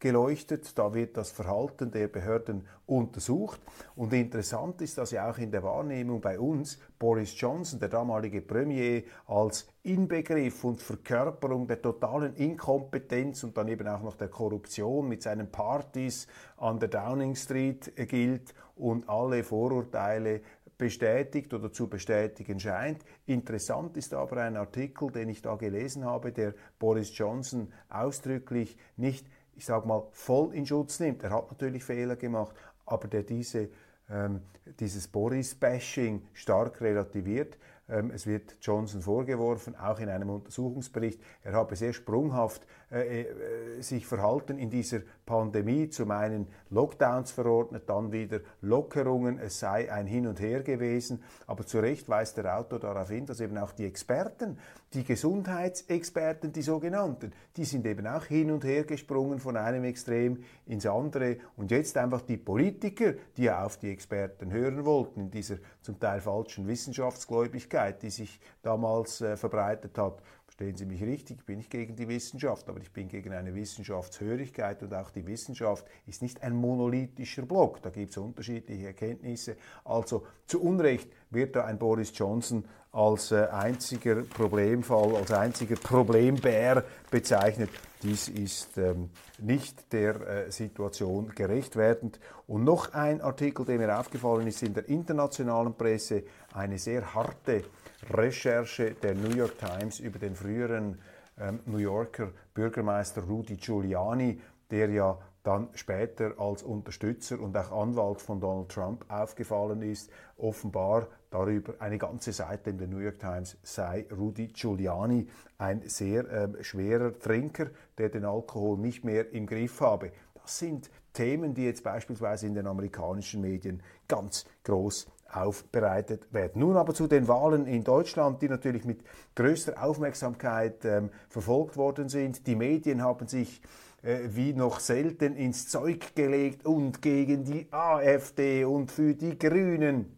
zurückgeleuchtet, 0.01 0.77
da 0.77 0.93
wird 0.93 1.15
das 1.15 1.31
Verhalten 1.31 1.91
der 1.91 2.07
Behörden 2.07 2.67
untersucht. 2.87 3.61
Und 3.95 4.13
interessant 4.13 4.81
ist, 4.81 4.97
dass 4.97 5.11
ja 5.11 5.29
auch 5.29 5.37
in 5.37 5.51
der 5.51 5.63
Wahrnehmung 5.63 6.19
bei 6.19 6.39
uns 6.39 6.79
Boris 6.97 7.39
Johnson, 7.39 7.79
der 7.79 7.89
damalige 7.89 8.41
Premier, 8.41 9.03
als 9.27 9.67
Inbegriff 9.83 10.63
und 10.63 10.81
Verkörperung 10.81 11.67
der 11.67 11.81
totalen 11.81 12.35
Inkompetenz 12.35 13.43
und 13.43 13.55
dann 13.55 13.67
eben 13.67 13.87
auch 13.87 14.01
noch 14.01 14.15
der 14.15 14.29
Korruption 14.29 15.07
mit 15.07 15.21
seinen 15.21 15.51
Partys 15.51 16.27
an 16.57 16.79
der 16.79 16.89
Downing 16.89 17.35
Street 17.35 17.93
gilt 18.09 18.53
und 18.75 19.07
alle 19.07 19.43
Vorurteile 19.43 20.41
bestätigt 20.77 21.53
oder 21.53 21.71
zu 21.71 21.87
bestätigen 21.87 22.59
scheint. 22.59 23.03
Interessant 23.27 23.95
ist 23.97 24.15
aber 24.15 24.37
ein 24.37 24.57
Artikel, 24.57 25.11
den 25.11 25.29
ich 25.29 25.43
da 25.43 25.55
gelesen 25.55 26.05
habe, 26.05 26.31
der 26.31 26.55
Boris 26.79 27.15
Johnson 27.15 27.71
ausdrücklich 27.87 28.77
nicht, 28.97 29.27
ich 29.55 29.65
sage 29.65 29.87
mal, 29.87 30.03
voll 30.11 30.53
in 30.53 30.65
Schutz 30.65 30.99
nimmt. 30.99 31.23
Er 31.23 31.31
hat 31.31 31.51
natürlich 31.51 31.83
Fehler 31.83 32.15
gemacht, 32.15 32.55
aber 32.85 33.07
der 33.07 33.23
diese, 33.23 33.69
ähm, 34.09 34.41
dieses 34.79 35.07
Boris-Bashing 35.07 36.21
stark 36.33 36.81
relativiert. 36.81 37.57
Ähm, 37.89 38.11
es 38.11 38.25
wird 38.25 38.55
Johnson 38.61 39.01
vorgeworfen, 39.01 39.75
auch 39.75 39.99
in 39.99 40.09
einem 40.09 40.29
Untersuchungsbericht, 40.29 41.19
er 41.43 41.53
habe 41.53 41.75
sehr 41.75 41.93
sprunghaft 41.93 42.65
äh, 42.91 43.21
äh, 43.21 43.81
sich 43.81 44.05
verhalten 44.05 44.57
in 44.57 44.69
dieser 44.69 44.99
Pandemie. 45.25 45.89
Zum 45.89 46.11
einen 46.11 46.47
Lockdowns 46.69 47.31
verordnet, 47.31 47.83
dann 47.87 48.11
wieder 48.11 48.39
Lockerungen. 48.61 49.39
Es 49.39 49.59
sei 49.59 49.91
ein 49.91 50.07
Hin 50.07 50.27
und 50.27 50.39
Her 50.39 50.61
gewesen. 50.61 51.23
Aber 51.47 51.65
zu 51.65 51.79
Recht 51.79 52.07
weist 52.09 52.37
der 52.37 52.57
Autor 52.57 52.79
darauf 52.79 53.09
hin, 53.09 53.25
dass 53.25 53.39
eben 53.39 53.57
auch 53.57 53.71
die 53.71 53.85
Experten, 53.85 54.57
die 54.93 55.03
Gesundheitsexperten, 55.05 56.51
die 56.51 56.61
sogenannten, 56.61 57.31
die 57.55 57.63
sind 57.63 57.85
eben 57.85 58.05
auch 58.07 58.25
hin 58.25 58.51
und 58.51 58.65
her 58.65 58.83
gesprungen 58.83 59.39
von 59.39 59.55
einem 59.55 59.85
Extrem 59.85 60.43
ins 60.65 60.85
andere. 60.85 61.37
Und 61.55 61.71
jetzt 61.71 61.95
einfach 61.97 62.21
die 62.21 62.37
Politiker, 62.37 63.13
die 63.37 63.49
auf 63.49 63.77
die 63.77 63.89
Experten 63.89 64.51
hören 64.51 64.83
wollten, 64.83 65.21
in 65.21 65.31
dieser 65.31 65.57
zum 65.81 65.99
Teil 65.99 66.19
falschen 66.19 66.67
Wissenschaftsgläubigkeit, 66.67 68.01
die 68.03 68.09
sich 68.09 68.39
damals 68.61 69.21
äh, 69.21 69.37
verbreitet 69.37 69.97
hat, 69.97 70.21
Verstehen 70.61 70.77
Sie 70.77 70.85
mich 70.85 71.01
richtig, 71.01 71.39
ich 71.39 71.45
bin 71.47 71.57
nicht 71.57 71.71
gegen 71.71 71.95
die 71.95 72.07
Wissenschaft, 72.07 72.69
aber 72.69 72.79
ich 72.79 72.91
bin 72.91 73.07
gegen 73.07 73.33
eine 73.33 73.55
Wissenschaftshörigkeit 73.55 74.83
und 74.83 74.93
auch 74.93 75.09
die 75.09 75.25
Wissenschaft 75.25 75.87
ist 76.05 76.21
nicht 76.21 76.43
ein 76.43 76.53
monolithischer 76.53 77.41
Block, 77.47 77.81
da 77.81 77.89
gibt 77.89 78.11
es 78.11 78.17
unterschiedliche 78.17 78.85
Erkenntnisse. 78.85 79.55
Also 79.83 80.27
zu 80.45 80.61
Unrecht 80.61 81.09
wird 81.31 81.55
da 81.55 81.65
ein 81.65 81.79
Boris 81.79 82.11
Johnson 82.13 82.63
als 82.91 83.31
äh, 83.31 83.47
einziger 83.47 84.21
Problemfall, 84.21 85.15
als 85.15 85.31
einziger 85.31 85.77
Problembär 85.77 86.83
bezeichnet. 87.09 87.71
Dies 88.03 88.27
ist 88.27 88.77
ähm, 88.77 89.09
nicht 89.39 89.91
der 89.91 90.21
äh, 90.21 90.51
Situation 90.51 91.29
gerecht 91.33 91.75
werdend. 91.75 92.19
Und 92.45 92.65
noch 92.65 92.93
ein 92.93 93.21
Artikel, 93.21 93.65
der 93.65 93.79
mir 93.79 93.99
aufgefallen 93.99 94.45
ist 94.45 94.61
in 94.61 94.75
der 94.75 94.87
internationalen 94.89 95.73
Presse, 95.73 96.23
eine 96.53 96.77
sehr 96.77 97.15
harte 97.15 97.63
Recherche 98.09 98.95
der 98.95 99.15
New 99.15 99.35
York 99.35 99.57
Times 99.57 99.99
über 99.99 100.19
den 100.19 100.35
früheren 100.35 100.99
ähm, 101.39 101.59
New 101.65 101.77
Yorker 101.77 102.31
Bürgermeister 102.53 103.21
Rudy 103.21 103.55
Giuliani, 103.55 104.41
der 104.69 104.89
ja 104.89 105.17
dann 105.43 105.69
später 105.73 106.39
als 106.39 106.63
Unterstützer 106.63 107.39
und 107.39 107.57
auch 107.57 107.71
Anwalt 107.71 108.21
von 108.21 108.39
Donald 108.39 108.69
Trump 108.69 109.05
aufgefallen 109.09 109.81
ist, 109.81 110.11
offenbar 110.37 111.07
darüber 111.29 111.73
eine 111.79 111.97
ganze 111.97 112.31
Seite 112.31 112.69
in 112.69 112.77
der 112.77 112.87
New 112.87 112.99
York 112.99 113.19
Times 113.19 113.57
sei 113.63 114.05
Rudy 114.11 114.47
Giuliani 114.47 115.27
ein 115.57 115.81
sehr 115.87 116.29
äh, 116.29 116.63
schwerer 116.63 117.17
Trinker, 117.17 117.67
der 117.97 118.09
den 118.09 118.25
Alkohol 118.25 118.77
nicht 118.77 119.03
mehr 119.03 119.31
im 119.31 119.47
Griff 119.47 119.81
habe. 119.81 120.11
Das 120.41 120.59
sind 120.59 120.91
Themen, 121.13 121.53
die 121.53 121.65
jetzt 121.65 121.83
beispielsweise 121.83 122.47
in 122.47 122.53
den 122.53 122.67
amerikanischen 122.67 123.41
Medien 123.41 123.81
ganz 124.07 124.45
groß 124.63 125.07
aufbereitet 125.35 126.33
werden. 126.33 126.61
Nun 126.61 126.77
aber 126.77 126.93
zu 126.93 127.07
den 127.07 127.27
Wahlen 127.27 127.65
in 127.67 127.83
Deutschland, 127.83 128.41
die 128.41 128.49
natürlich 128.49 128.85
mit 128.85 129.01
größter 129.35 129.83
Aufmerksamkeit 129.83 130.85
ähm, 130.85 131.09
verfolgt 131.29 131.77
worden 131.77 132.09
sind. 132.09 132.47
Die 132.47 132.55
Medien 132.55 133.01
haben 133.01 133.27
sich 133.27 133.61
äh, 134.03 134.19
wie 134.29 134.53
noch 134.53 134.79
selten 134.79 135.35
ins 135.35 135.67
Zeug 135.67 136.15
gelegt 136.15 136.65
und 136.65 137.01
gegen 137.01 137.43
die 137.43 137.67
AfD 137.71 138.65
und 138.65 138.91
für 138.91 139.13
die 139.13 139.37
Grünen 139.37 140.17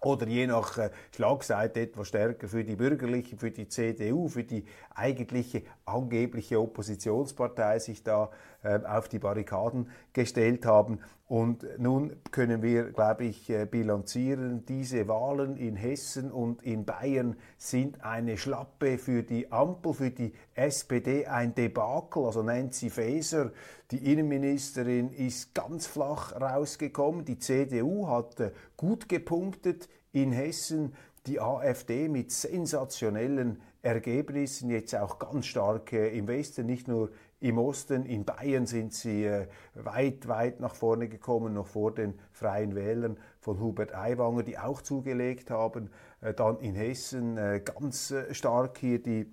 oder 0.00 0.26
je 0.26 0.46
nach 0.46 0.78
äh, 0.78 0.90
Schlagseite 1.14 1.80
etwas 1.80 2.08
stärker 2.08 2.48
für 2.48 2.64
die 2.64 2.76
bürgerliche, 2.76 3.36
für 3.36 3.50
die 3.50 3.68
CDU, 3.68 4.28
für 4.28 4.44
die 4.44 4.64
eigentliche 4.94 5.62
angebliche 5.88 6.60
Oppositionspartei 6.60 7.78
sich 7.78 8.02
da 8.02 8.30
äh, 8.62 8.80
auf 8.84 9.08
die 9.08 9.18
Barrikaden 9.18 9.88
gestellt 10.12 10.66
haben. 10.66 11.00
Und 11.26 11.66
nun 11.78 12.16
können 12.30 12.62
wir, 12.62 12.84
glaube 12.92 13.24
ich, 13.24 13.50
äh, 13.50 13.66
bilanzieren, 13.66 14.64
diese 14.64 15.08
Wahlen 15.08 15.56
in 15.56 15.76
Hessen 15.76 16.32
und 16.32 16.62
in 16.62 16.86
Bayern 16.86 17.36
sind 17.58 18.02
eine 18.02 18.38
Schlappe 18.38 18.96
für 18.96 19.22
die 19.22 19.52
Ampel, 19.52 19.92
für 19.92 20.10
die 20.10 20.32
SPD 20.54 21.26
ein 21.26 21.54
Debakel. 21.54 22.24
Also 22.24 22.42
Nancy 22.42 22.88
Faeser, 22.88 23.52
die 23.90 24.10
Innenministerin, 24.10 25.10
ist 25.10 25.54
ganz 25.54 25.86
flach 25.86 26.32
rausgekommen. 26.40 27.24
Die 27.24 27.38
CDU 27.38 28.08
hat 28.08 28.40
äh, 28.40 28.52
gut 28.76 29.08
gepunktet 29.08 29.88
in 30.12 30.32
Hessen 30.32 30.94
die 31.26 31.40
AfD 31.40 32.08
mit 32.08 32.32
sensationellen 32.32 33.60
Ergebnissen, 33.94 34.70
jetzt 34.70 34.94
auch 34.94 35.18
ganz 35.18 35.46
stark 35.46 35.92
äh, 35.92 36.16
im 36.16 36.28
Westen, 36.28 36.66
nicht 36.66 36.88
nur 36.88 37.10
im 37.40 37.58
Osten. 37.58 38.04
In 38.06 38.24
Bayern 38.24 38.66
sind 38.66 38.94
sie 38.94 39.24
äh, 39.24 39.46
weit, 39.74 40.28
weit 40.28 40.60
nach 40.60 40.74
vorne 40.74 41.08
gekommen, 41.08 41.54
noch 41.54 41.66
vor 41.66 41.94
den 41.94 42.18
Freien 42.32 42.74
Wählern 42.74 43.18
von 43.40 43.60
Hubert 43.60 43.94
Aiwanger, 43.94 44.42
die 44.42 44.58
auch 44.58 44.82
zugelegt 44.82 45.50
haben. 45.50 45.90
Äh, 46.20 46.34
dann 46.34 46.58
in 46.60 46.74
Hessen 46.74 47.36
ganz 47.64 48.14
stark 48.32 48.78
hier 48.78 49.02
die 49.02 49.26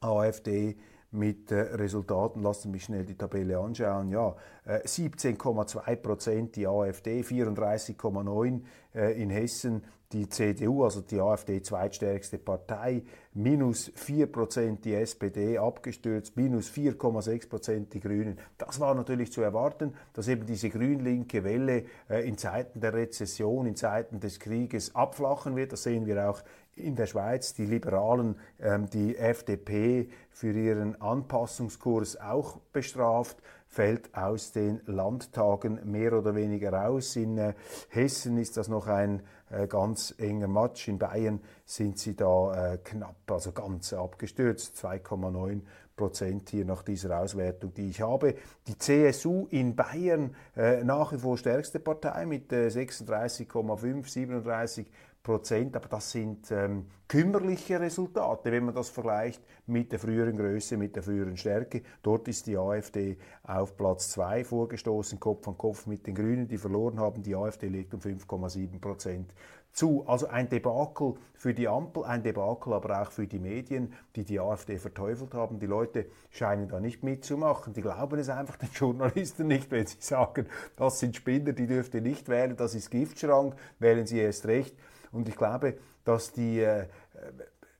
AfD 0.00 0.76
mit 1.10 1.50
Resultaten, 1.50 2.42
lassen 2.42 2.62
Sie 2.64 2.68
mich 2.68 2.84
schnell 2.84 3.04
die 3.04 3.16
Tabelle 3.16 3.58
anschauen, 3.58 4.10
ja, 4.10 4.36
äh, 4.64 4.80
17,2 4.80 5.96
Prozent 5.96 6.56
die 6.56 6.66
AfD, 6.66 7.22
34,9 7.22 8.62
äh, 8.94 9.20
in 9.20 9.30
Hessen 9.30 9.82
die 10.16 10.28
CDU, 10.30 10.84
also 10.84 11.02
die 11.02 11.20
AfD 11.20 11.60
zweitstärkste 11.60 12.38
Partei, 12.38 13.02
minus 13.34 13.92
4 13.94 14.26
Prozent 14.32 14.84
die 14.86 14.94
SPD 14.94 15.58
abgestürzt, 15.58 16.36
minus 16.38 16.70
4,6 16.70 17.48
Prozent 17.50 17.92
die 17.92 18.00
Grünen. 18.00 18.38
Das 18.56 18.80
war 18.80 18.94
natürlich 18.94 19.30
zu 19.30 19.42
erwarten, 19.42 19.92
dass 20.14 20.28
eben 20.28 20.46
diese 20.46 20.70
grün-linke 20.70 21.44
Welle 21.44 21.84
äh, 22.08 22.26
in 22.26 22.38
Zeiten 22.38 22.80
der 22.80 22.94
Rezession, 22.94 23.66
in 23.66 23.76
Zeiten 23.76 24.18
des 24.18 24.40
Krieges 24.40 24.94
abflachen 24.94 25.54
wird. 25.54 25.72
Das 25.72 25.82
sehen 25.82 26.06
wir 26.06 26.30
auch 26.30 26.42
in 26.76 26.96
der 26.96 27.06
Schweiz 27.06 27.52
die 27.52 27.66
Liberalen 27.66 28.36
ähm, 28.58 28.88
die 28.88 29.16
FDP 29.16 30.08
für 30.30 30.52
ihren 30.52 30.98
Anpassungskurs 31.00 32.18
auch 32.18 32.58
bestraft, 32.72 33.36
fällt 33.76 34.16
aus 34.16 34.52
den 34.52 34.80
Landtagen 34.86 35.80
mehr 35.84 36.14
oder 36.14 36.34
weniger 36.34 36.72
raus. 36.72 37.14
In 37.14 37.36
äh, 37.36 37.52
Hessen 37.90 38.38
ist 38.38 38.56
das 38.56 38.68
noch 38.68 38.86
ein 38.86 39.22
äh, 39.50 39.66
ganz 39.66 40.14
enger 40.16 40.48
Match. 40.48 40.88
In 40.88 40.98
Bayern 40.98 41.40
sind 41.66 41.98
sie 41.98 42.16
da 42.16 42.72
äh, 42.72 42.78
knapp, 42.78 43.30
also 43.30 43.52
ganz 43.52 43.92
abgestürzt, 43.92 44.82
2,9 44.82 45.60
Prozent 45.94 46.48
hier 46.48 46.64
nach 46.64 46.82
dieser 46.82 47.20
Auswertung, 47.20 47.74
die 47.74 47.90
ich 47.90 48.00
habe. 48.00 48.36
Die 48.66 48.78
CSU 48.78 49.46
in 49.50 49.76
Bayern 49.76 50.34
äh, 50.56 50.82
nach 50.82 51.12
wie 51.12 51.18
vor 51.18 51.36
stärkste 51.36 51.78
Partei 51.78 52.24
mit 52.24 52.50
äh, 52.54 52.68
36,5, 52.68 54.08
37 54.08 54.90
Prozent, 55.26 55.74
aber 55.74 55.88
das 55.88 56.12
sind 56.12 56.52
ähm, 56.52 56.86
kümmerliche 57.08 57.80
Resultate, 57.80 58.52
wenn 58.52 58.64
man 58.64 58.76
das 58.76 58.90
vergleicht 58.90 59.42
mit 59.66 59.90
der 59.90 59.98
früheren 59.98 60.36
Größe, 60.36 60.76
mit 60.76 60.94
der 60.94 61.02
früheren 61.02 61.36
Stärke. 61.36 61.82
Dort 62.00 62.28
ist 62.28 62.46
die 62.46 62.56
AfD 62.56 63.18
auf 63.42 63.76
Platz 63.76 64.10
2 64.10 64.44
vorgestoßen, 64.44 65.18
Kopf 65.18 65.48
an 65.48 65.58
Kopf 65.58 65.86
mit 65.86 66.06
den 66.06 66.14
Grünen, 66.14 66.46
die 66.46 66.58
verloren 66.58 67.00
haben. 67.00 67.24
Die 67.24 67.34
AfD 67.34 67.66
liegt 67.66 67.92
um 67.92 67.98
5,7 67.98 68.80
Prozent 68.80 69.34
zu. 69.72 70.04
Also 70.06 70.28
ein 70.28 70.48
Debakel 70.48 71.14
für 71.34 71.54
die 71.54 71.66
Ampel, 71.66 72.04
ein 72.04 72.22
Debakel 72.22 72.72
aber 72.72 73.02
auch 73.02 73.10
für 73.10 73.26
die 73.26 73.40
Medien, 73.40 73.94
die 74.14 74.24
die 74.24 74.38
AfD 74.38 74.78
verteufelt 74.78 75.34
haben. 75.34 75.58
Die 75.58 75.66
Leute 75.66 76.06
scheinen 76.30 76.68
da 76.68 76.78
nicht 76.78 77.02
mitzumachen. 77.02 77.72
Die 77.72 77.82
glauben 77.82 78.20
es 78.20 78.28
einfach 78.28 78.56
den 78.56 78.70
Journalisten 78.72 79.48
nicht, 79.48 79.72
wenn 79.72 79.88
sie 79.88 79.98
sagen, 79.98 80.46
das 80.76 81.00
sind 81.00 81.16
Spinner, 81.16 81.52
die 81.52 81.66
dürft 81.66 81.94
ihr 81.94 82.00
nicht 82.00 82.28
wählen, 82.28 82.56
das 82.56 82.76
ist 82.76 82.92
Giftschrank, 82.92 83.56
wählen 83.80 84.06
sie 84.06 84.18
erst 84.18 84.46
recht. 84.46 84.76
Und 85.16 85.28
ich 85.28 85.36
glaube, 85.36 85.78
dass 86.04 86.32
die 86.32 86.60
äh, 86.60 86.86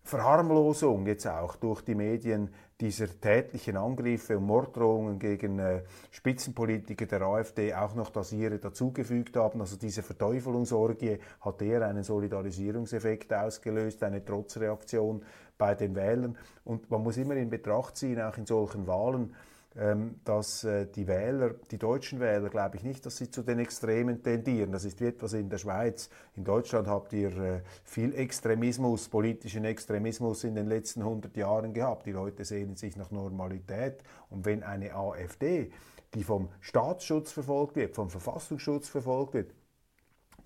Verharmlosung 0.02 1.07
jetzt 1.07 1.26
auch 1.26 1.57
durch 1.57 1.83
die 1.83 1.95
Medien 1.95 2.50
dieser 2.81 3.09
tätlichen 3.09 3.76
Angriffe 3.76 4.38
und 4.38 4.45
Morddrohungen 4.45 5.19
gegen 5.19 5.59
äh, 5.59 5.83
Spitzenpolitiker 6.11 7.07
der 7.07 7.23
AfD 7.23 7.75
auch 7.75 7.95
noch 7.95 8.11
das 8.11 8.33
ihre 8.33 8.59
dazugefügt 8.59 9.37
haben. 9.37 9.61
Also 9.61 9.76
diese 9.76 10.02
Verteufelungsorgie 10.02 11.19
hat 11.40 11.62
eher 11.62 11.87
einen 11.87 12.05
Solidarisierungseffekt 12.05 13.33
ausgelöst, 13.33 14.02
eine 14.02 14.25
Trotzreaktion 14.25 15.23
bei 15.59 15.75
den 15.75 15.95
Wählern. 15.95 16.37
Und 16.64 16.90
man 16.90 17.02
muss 17.02 17.16
immer 17.16 17.35
in 17.37 17.50
Betracht 17.50 17.97
ziehen, 17.97 18.21
auch 18.21 18.37
in 18.37 18.47
solchen 18.47 18.87
Wahlen, 18.87 19.35
dass 20.25 20.64
äh, 20.64 20.87
die 20.87 21.06
Wähler, 21.06 21.54
die 21.71 21.76
deutschen 21.76 22.18
Wähler, 22.18 22.49
glaube 22.49 22.76
ich 22.76 22.83
nicht, 22.83 23.04
dass 23.04 23.18
sie 23.18 23.30
zu 23.30 23.42
den 23.42 23.59
Extremen 23.59 24.23
tendieren. 24.23 24.73
Das 24.73 24.85
ist 24.85 25.00
wie 25.00 25.06
etwas 25.06 25.35
in 25.35 25.50
der 25.50 25.59
Schweiz. 25.59 26.09
In 26.35 26.45
Deutschland 26.45 26.88
habt 26.88 27.12
ihr 27.12 27.37
äh, 27.37 27.61
viel 27.85 28.14
Extremismus, 28.14 29.09
politischen 29.09 29.64
Extremismus 29.66 30.45
in 30.45 30.54
den 30.54 30.66
letzten 30.66 31.02
100 31.02 31.37
Jahren 31.37 31.75
gehabt. 31.75 32.06
Die 32.06 32.12
Leute 32.12 32.45
sehnen 32.45 32.76
sich 32.76 32.97
nach 32.97 33.10
Normalität. 33.10 34.02
Und 34.30 34.47
wenn 34.47 34.62
eine 34.62 34.95
AfD, 34.95 35.71
die 36.15 36.25
vom 36.25 36.49
Staatsschutz 36.60 37.32
verfolgt 37.32 37.76
wird, 37.76 37.95
vom 37.95 38.08
Verfassungsschutz 38.08 38.89
verfolgt 38.89 39.34
wird, 39.34 39.52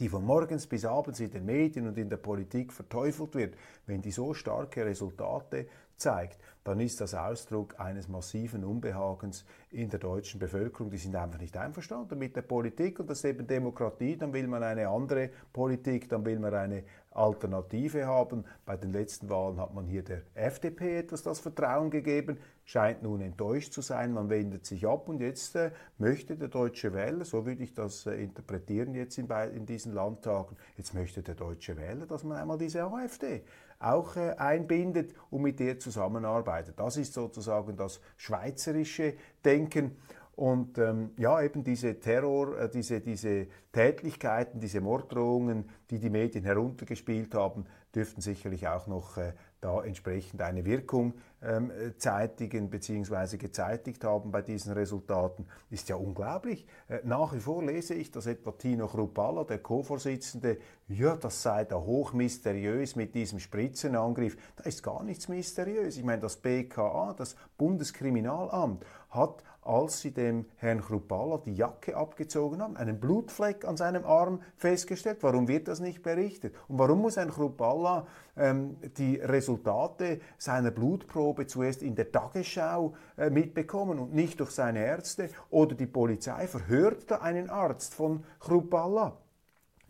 die 0.00 0.08
von 0.08 0.24
morgens 0.24 0.66
bis 0.66 0.84
abends 0.84 1.20
in 1.20 1.30
den 1.30 1.44
Medien 1.44 1.86
und 1.86 1.98
in 1.98 2.08
der 2.08 2.16
Politik 2.16 2.72
verteufelt 2.72 3.34
wird, 3.34 3.54
wenn 3.86 4.00
die 4.00 4.10
so 4.10 4.34
starke 4.34 4.84
Resultate 4.84 5.66
zeigt, 6.00 6.38
dann 6.64 6.80
ist 6.80 7.00
das 7.00 7.14
Ausdruck 7.14 7.80
eines 7.80 8.08
massiven 8.08 8.64
Unbehagens 8.64 9.44
in 9.70 9.88
der 9.88 9.98
deutschen 9.98 10.38
Bevölkerung. 10.38 10.90
Die 10.90 10.98
sind 10.98 11.16
einfach 11.16 11.40
nicht 11.40 11.56
einverstanden 11.56 12.18
mit 12.18 12.36
der 12.36 12.42
Politik 12.42 13.00
und 13.00 13.08
das 13.08 13.18
ist 13.18 13.24
eben 13.24 13.46
Demokratie. 13.46 14.16
Dann 14.16 14.32
will 14.32 14.46
man 14.46 14.62
eine 14.62 14.88
andere 14.88 15.30
Politik, 15.52 16.08
dann 16.08 16.24
will 16.24 16.38
man 16.38 16.54
eine 16.54 16.84
Alternative 17.12 18.06
haben. 18.06 18.44
Bei 18.64 18.76
den 18.76 18.92
letzten 18.92 19.28
Wahlen 19.28 19.58
hat 19.58 19.74
man 19.74 19.86
hier 19.86 20.02
der 20.02 20.22
FDP 20.34 20.98
etwas 20.98 21.22
das 21.22 21.40
Vertrauen 21.40 21.90
gegeben, 21.90 22.38
scheint 22.64 23.02
nun 23.02 23.20
enttäuscht 23.20 23.72
zu 23.72 23.80
sein, 23.80 24.12
man 24.12 24.30
wendet 24.30 24.64
sich 24.64 24.86
ab 24.86 25.08
und 25.08 25.20
jetzt 25.20 25.56
äh, 25.56 25.72
möchte 25.98 26.36
der 26.36 26.48
deutsche 26.48 26.92
Wähler, 26.92 27.24
so 27.24 27.44
würde 27.46 27.64
ich 27.64 27.74
das 27.74 28.06
äh, 28.06 28.14
interpretieren 28.22 28.94
jetzt 28.94 29.18
in, 29.18 29.28
in, 29.28 29.66
diesen 29.66 29.92
Landtagen, 29.92 30.56
jetzt 30.76 30.94
möchte 30.94 31.22
der 31.22 31.34
deutsche 31.34 31.76
Wähler, 31.76 32.06
dass 32.06 32.22
man 32.22 32.36
einmal 32.36 32.58
diese 32.58 32.84
AfD 32.84 33.42
auch 33.80 34.14
äh, 34.16 34.34
einbindet 34.36 35.14
und 35.30 35.42
mit 35.42 35.58
der 35.58 35.78
zusammenarbeitet. 35.78 36.78
Das 36.78 36.96
ist 36.96 37.14
sozusagen 37.14 37.76
das 37.76 38.00
schweizerische 38.16 39.14
Denken. 39.44 39.96
Und 40.36 40.78
ähm, 40.78 41.10
ja, 41.18 41.42
eben 41.42 41.64
diese 41.64 41.98
Terror, 41.98 42.58
äh, 42.58 42.70
diese, 42.70 43.00
diese 43.00 43.48
Tätlichkeiten, 43.72 44.60
diese 44.60 44.80
Morddrohungen, 44.80 45.68
die 45.90 45.98
die 45.98 46.08
Medien 46.08 46.44
heruntergespielt 46.44 47.34
haben, 47.34 47.66
dürften 47.94 48.20
sicherlich 48.20 48.68
auch 48.68 48.86
noch 48.86 49.16
äh, 49.16 49.32
da 49.60 49.82
entsprechend 49.82 50.40
eine 50.40 50.64
Wirkung 50.64 51.14
ähm, 51.42 51.72
zeitigen 51.96 52.70
bzw. 52.70 53.36
gezeitigt 53.36 54.04
haben 54.04 54.30
bei 54.30 54.42
diesen 54.42 54.72
Resultaten, 54.72 55.46
ist 55.70 55.88
ja 55.88 55.96
unglaublich. 55.96 56.66
Äh, 56.88 57.00
nach 57.04 57.32
wie 57.32 57.40
vor 57.40 57.64
lese 57.64 57.94
ich, 57.94 58.10
dass 58.10 58.26
etwa 58.26 58.52
Tino 58.52 58.86
Chrupalla, 58.86 59.44
der 59.44 59.58
Co-Vorsitzende, 59.58 60.58
ja, 60.88 61.16
das 61.16 61.42
sei 61.42 61.64
da 61.64 61.76
hoch 61.76 62.12
mysteriös 62.12 62.96
mit 62.96 63.14
diesem 63.14 63.38
Spritzenangriff. 63.38 64.36
Da 64.56 64.64
ist 64.64 64.82
gar 64.82 65.02
nichts 65.02 65.28
mysteriös. 65.28 65.96
Ich 65.96 66.04
meine, 66.04 66.20
das 66.20 66.36
BKA, 66.36 67.14
das 67.16 67.36
Bundeskriminalamt, 67.56 68.84
hat 69.10 69.42
als 69.62 70.00
sie 70.00 70.12
dem 70.12 70.46
Herrn 70.56 70.80
Chrupalla 70.80 71.38
die 71.38 71.54
Jacke 71.54 71.96
abgezogen 71.96 72.62
haben, 72.62 72.76
einen 72.76 72.98
Blutfleck 72.98 73.64
an 73.64 73.76
seinem 73.76 74.04
Arm 74.04 74.40
festgestellt. 74.56 75.18
Warum 75.20 75.48
wird 75.48 75.68
das 75.68 75.80
nicht 75.80 76.02
berichtet? 76.02 76.54
Und 76.68 76.78
warum 76.78 77.02
muss 77.02 77.18
ein 77.18 77.30
Chrupalla 77.30 78.06
ähm, 78.36 78.76
die 78.96 79.16
Resultate 79.16 80.20
seiner 80.38 80.70
Blutprobe 80.70 81.46
zuerst 81.46 81.82
in 81.82 81.94
der 81.94 82.10
Tagesschau 82.10 82.94
äh, 83.18 83.30
mitbekommen 83.30 83.98
und 83.98 84.14
nicht 84.14 84.40
durch 84.40 84.50
seine 84.50 84.84
Ärzte? 84.84 85.28
Oder 85.50 85.74
die 85.74 85.86
Polizei 85.86 86.46
verhört 86.46 87.10
da 87.10 87.16
einen 87.16 87.50
Arzt 87.50 87.94
von 87.94 88.24
Chrupalla? 88.40 89.18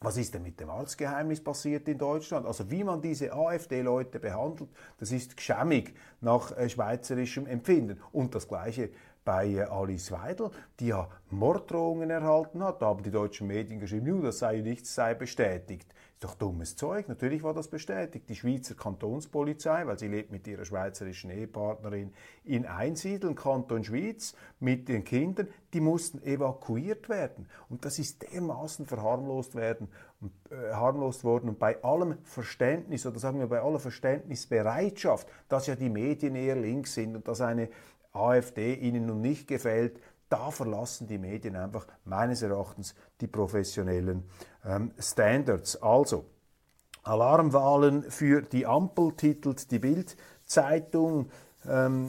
Was 0.02 0.16
ist 0.16 0.33
denn 0.33 0.42
mit 0.42 0.59
dem 0.59 0.70
Arztgeheimnis 0.70 1.44
passiert 1.44 1.87
in 1.87 1.98
Deutschland? 1.98 2.46
Also 2.46 2.70
wie 2.70 2.85
man 2.85 3.02
diese 3.02 3.35
AfD-Leute 3.35 4.18
behandelt, 4.18 4.70
das 4.96 5.12
ist 5.12 5.37
geschämig 5.37 5.94
nach 6.22 6.56
äh, 6.56 6.70
schweizerischem 6.70 7.46
Empfinden. 7.46 8.00
Und 8.11 8.35
das 8.35 8.48
Gleiche 8.48 8.88
bei 9.24 9.68
Alice 9.68 10.12
Weidel, 10.12 10.50
die 10.78 10.88
ja 10.88 11.09
Morddrohungen 11.30 12.11
erhalten 12.11 12.62
hat. 12.62 12.83
Da 12.83 12.87
haben 12.87 13.02
die 13.02 13.11
deutschen 13.11 13.46
Medien 13.46 13.80
geschrieben, 13.80 14.22
das 14.22 14.38
sei 14.38 14.61
nichts 14.61 14.94
sei 14.94 15.14
bestätigt. 15.14 15.94
Ist 16.14 16.24
doch 16.24 16.35
dummes 16.35 16.76
Zeug. 16.76 17.09
Natürlich 17.09 17.42
war 17.42 17.54
das 17.54 17.68
bestätigt. 17.68 18.28
Die 18.28 18.35
Schweizer 18.35 18.74
Kantonspolizei, 18.74 19.87
weil 19.87 19.98
sie 19.98 20.09
lebt 20.09 20.30
mit 20.30 20.46
ihrer 20.46 20.66
schweizerischen 20.66 21.30
Ehepartnerin 21.30 22.12
in 22.44 22.66
Einsiedeln, 22.66 23.35
Kanton 23.35 23.85
Schweiz, 23.85 24.35
mit 24.59 24.88
den 24.88 25.04
Kindern, 25.04 25.48
die 25.72 25.80
mussten 25.80 26.22
evakuiert 26.22 27.09
werden. 27.09 27.48
Und 27.70 27.87
das 27.87 27.98
ist 27.98 28.30
dermaßen 28.30 28.85
verharmlost 28.85 29.54
werden 29.54 29.88
äh, 30.50 30.74
harmlos 30.74 31.24
worden. 31.24 31.48
Und 31.48 31.59
bei 31.59 31.83
allem 31.83 32.18
Verständnis, 32.24 33.06
oder 33.06 33.18
sagen 33.18 33.38
wir 33.38 33.46
bei 33.46 33.61
aller 33.61 33.78
Verständnisbereitschaft, 33.78 35.26
dass 35.48 35.66
ja 35.66 35.74
die 35.74 35.88
Medien 35.88 36.35
eher 36.35 36.56
links 36.56 36.92
sind 36.92 37.16
und 37.16 37.26
dass 37.28 37.40
eine 37.40 37.70
AfD 38.12 38.75
ihnen 38.75 39.07
nun 39.07 39.20
nicht 39.20 39.46
gefällt, 39.46 40.01
da 40.29 40.51
verlassen 40.51 41.07
die 41.07 41.18
Medien 41.18 41.57
einfach 41.57 41.87
meines 42.05 42.42
Erachtens 42.42 42.94
die 43.20 43.27
professionellen 43.27 44.29
ähm, 44.64 44.92
Standards. 44.99 45.81
Also, 45.83 46.25
Alarmwahlen 47.03 48.05
für 48.05 48.42
die 48.42 48.66
Ampel 48.66 49.12
titelt 49.16 49.70
die 49.70 49.79
Bild-Zeitung. 49.79 51.31
Ähm, 51.68 52.07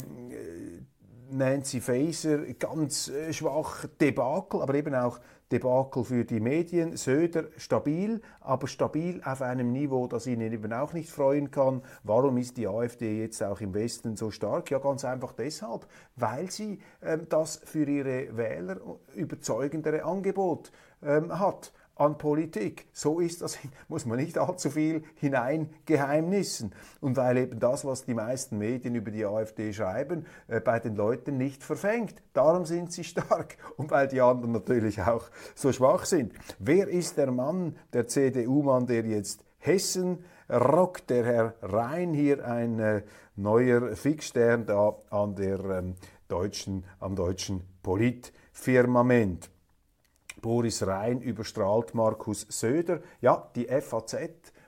Nancy 1.32 1.80
Faeser 1.80 2.40
ganz 2.56 3.08
äh, 3.08 3.32
schwach 3.34 3.86
Debakel, 4.00 4.62
aber 4.62 4.76
eben 4.76 4.94
auch 4.94 5.20
Debakel 5.52 6.04
für 6.04 6.26
die 6.26 6.40
Medien. 6.40 6.96
Söder 6.96 7.46
stabil, 7.58 8.22
aber 8.40 8.68
stabil 8.68 9.22
auf 9.24 9.42
einem 9.42 9.72
Niveau, 9.72 10.08
das 10.08 10.28
Ihnen 10.28 10.52
eben 10.52 10.72
auch 10.74 10.94
nicht 10.94 11.10
freuen 11.10 11.52
kann. 11.52 11.82
Warum 12.04 12.38
ist 12.38 12.58
die 12.58 12.68
AfD 12.68 13.20
jetzt 13.20 13.44
auch 13.44 13.62
im 13.62 13.74
Westen 13.74 14.16
so 14.16 14.32
stark? 14.32 14.72
Ja, 14.72 14.80
ganz 14.80 15.04
einfach 15.04 15.34
deshalb, 15.34 15.88
weil 16.16 16.50
sie 16.50 16.80
ähm, 17.02 17.28
das 17.30 17.62
für 17.66 17.84
ihre 17.84 18.38
Wähler 18.38 18.78
überzeugendere 19.14 20.04
Angebot 20.04 20.72
ähm, 21.04 21.38
hat 21.38 21.74
an 22.02 22.18
Politik. 22.18 22.88
So 22.94 23.20
ist 23.20 23.42
das, 23.42 23.60
muss 23.88 24.06
man 24.06 24.18
nicht 24.18 24.38
allzu 24.38 24.72
viel 24.72 25.04
hineingeheimnissen. 25.16 26.74
Und 27.00 27.16
weil 27.16 27.38
eben 27.38 27.60
das, 27.60 27.86
was 27.86 28.06
die 28.06 28.16
meisten 28.16 28.58
Medien 28.58 28.96
über 28.96 29.12
die 29.12 29.26
AfD 29.26 29.72
schreiben, 29.72 30.26
äh, 30.48 30.60
bei 30.60 30.80
den 30.80 30.96
Leuten 30.96 31.38
nicht 31.38 31.64
verfängt. 31.64 32.16
Darum 32.34 32.66
sind 32.66 32.92
sie 32.92 33.04
stark. 33.04 33.58
Und 33.78 33.92
weil 33.92 34.08
die 34.08 34.20
anderen 34.20 34.52
natürlich 34.52 35.02
auch 35.02 35.30
so 35.54 35.72
schwach 35.72 36.06
sind. 36.06 36.34
Wer 36.58 36.88
ist 36.88 37.18
der 37.18 37.32
Mann, 37.32 37.76
der 37.94 38.08
CDU-Mann, 38.08 38.88
der 38.88 39.06
jetzt 39.06 39.46
Hessen 39.60 40.26
rockt? 40.50 41.10
Der 41.12 41.24
Herr 41.24 41.54
Rhein, 41.62 42.14
hier 42.14 42.46
ein 42.46 42.80
äh, 42.80 43.04
neuer 43.36 43.96
Fixstern 43.96 44.66
da 44.66 44.96
an 45.12 45.36
der, 45.36 45.60
ähm, 45.66 45.96
deutschen, 46.28 46.84
am 47.00 47.16
deutschen 47.16 47.62
Politfirmament. 47.84 49.52
Boris 50.42 50.86
Rhein 50.86 51.22
überstrahlt 51.22 51.94
Markus 51.94 52.46
Söder. 52.50 53.00
Ja, 53.22 53.50
die 53.56 53.68
FAZ 53.68 54.18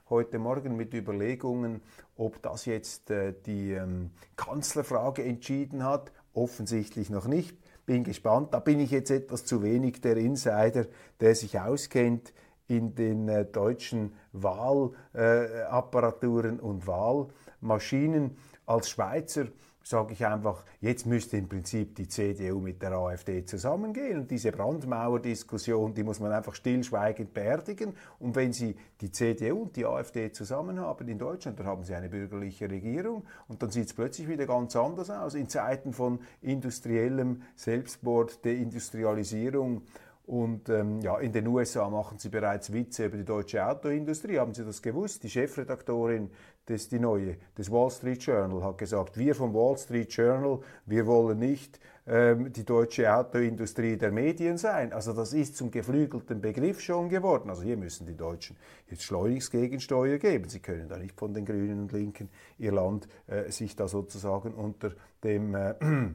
heute 0.09 0.37
Morgen 0.37 0.75
mit 0.75 0.93
Überlegungen, 0.93 1.81
ob 2.15 2.43
das 2.43 2.65
jetzt 2.65 3.09
äh, 3.09 3.33
die 3.45 3.71
ähm, 3.71 4.11
Kanzlerfrage 4.35 5.23
entschieden 5.23 5.83
hat. 5.83 6.11
Offensichtlich 6.33 7.09
noch 7.09 7.25
nicht. 7.27 7.57
Bin 7.87 8.03
gespannt. 8.03 8.53
Da 8.53 8.59
bin 8.59 8.79
ich 8.79 8.91
jetzt 8.91 9.09
etwas 9.09 9.45
zu 9.45 9.63
wenig 9.63 10.01
der 10.01 10.17
Insider, 10.17 10.85
der 11.19 11.33
sich 11.33 11.59
auskennt 11.59 12.31
in 12.67 12.93
den 12.93 13.27
äh, 13.27 13.45
deutschen 13.45 14.13
Wahlapparaturen 14.31 16.59
äh, 16.59 16.61
und 16.61 16.85
Wahlmaschinen. 16.85 18.37
Als 18.65 18.91
Schweizer 18.91 19.47
sage 19.83 20.13
ich 20.13 20.25
einfach, 20.25 20.63
jetzt 20.79 21.05
müsste 21.05 21.37
im 21.37 21.49
Prinzip 21.49 21.95
die 21.95 22.07
CDU 22.07 22.59
mit 22.59 22.81
der 22.81 22.93
AfD 22.93 23.45
zusammengehen 23.45 24.21
und 24.21 24.31
diese 24.31 24.51
Brandmauerdiskussion, 24.51 25.93
die 25.93 26.03
muss 26.03 26.21
man 26.21 26.31
einfach 26.31 26.55
stillschweigend 26.55 27.33
beerdigen 27.33 27.93
und 28.19 28.35
wenn 28.35 28.53
Sie 28.53 28.75
die 29.01 29.11
CDU 29.11 29.63
und 29.63 29.75
die 29.75 29.85
AfD 29.85 30.31
zusammen 30.31 30.79
haben 30.79 31.07
in 31.09 31.19
Deutschland, 31.19 31.59
dann 31.59 31.67
haben 31.67 31.83
Sie 31.83 31.93
eine 31.93 32.07
bürgerliche 32.07 32.69
Regierung 32.69 33.25
und 33.47 33.61
dann 33.61 33.71
sieht 33.71 33.87
es 33.87 33.93
plötzlich 33.93 34.29
wieder 34.29 34.45
ganz 34.45 34.75
anders 34.75 35.09
aus. 35.09 35.35
In 35.35 35.49
Zeiten 35.49 35.91
von 35.91 36.19
industriellem 36.41 37.41
Selbstmord, 37.55 38.45
Deindustrialisierung 38.45 39.83
und 40.25 40.69
ähm, 40.69 41.01
ja, 41.01 41.17
in 41.19 41.33
den 41.33 41.47
USA 41.47 41.89
machen 41.89 42.17
sie 42.17 42.29
bereits 42.29 42.71
Witze 42.71 43.07
über 43.07 43.17
die 43.17 43.25
deutsche 43.25 43.65
Autoindustrie. 43.65 44.39
Haben 44.39 44.53
Sie 44.53 44.63
das 44.63 44.81
gewusst? 44.81 45.23
Die 45.23 45.29
Chefredaktorin 45.29 46.29
des, 46.67 46.87
die 46.87 46.99
neue, 46.99 47.37
des 47.57 47.69
Wall 47.69 47.89
Street 47.91 48.23
Journal 48.23 48.63
hat 48.63 48.77
gesagt, 48.77 49.17
wir 49.17 49.35
vom 49.35 49.53
Wall 49.53 49.77
Street 49.77 50.11
Journal, 50.13 50.59
wir 50.85 51.05
wollen 51.05 51.39
nicht 51.39 51.79
ähm, 52.05 52.51
die 52.53 52.63
deutsche 52.63 53.13
Autoindustrie 53.13 53.97
der 53.97 54.11
Medien 54.11 54.57
sein. 54.57 54.93
Also 54.93 55.13
das 55.13 55.33
ist 55.33 55.57
zum 55.57 55.71
geflügelten 55.71 56.41
Begriff 56.41 56.79
schon 56.79 57.09
geworden. 57.09 57.49
Also 57.49 57.63
hier 57.63 57.77
müssen 57.77 58.07
die 58.07 58.15
Deutschen 58.15 58.57
jetzt 58.87 59.03
schleunigst 59.03 59.51
Gegensteuer 59.51 60.17
geben. 60.17 60.49
Sie 60.49 60.59
können 60.59 60.87
da 60.87 60.97
nicht 60.97 61.17
von 61.17 61.33
den 61.33 61.45
Grünen 61.45 61.81
und 61.81 61.91
Linken 61.91 62.29
ihr 62.57 62.71
Land 62.71 63.07
äh, 63.27 63.51
sich 63.51 63.75
da 63.75 63.87
sozusagen 63.87 64.53
unter 64.53 64.91
dem, 65.23 65.55
äh, 65.55 65.75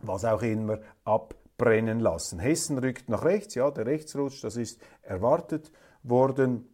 was 0.00 0.24
auch 0.24 0.42
immer, 0.42 0.80
ab 1.04 1.34
brennen 1.56 2.00
lassen. 2.00 2.38
Hessen 2.38 2.78
rückt 2.78 3.10
nach 3.10 3.24
rechts, 3.24 3.54
ja, 3.54 3.70
der 3.70 3.84
Rechtsrutsch, 3.84 4.42
das 4.42 4.56
ist 4.56 4.80
erwartet 5.02 5.70
worden. 6.02 6.66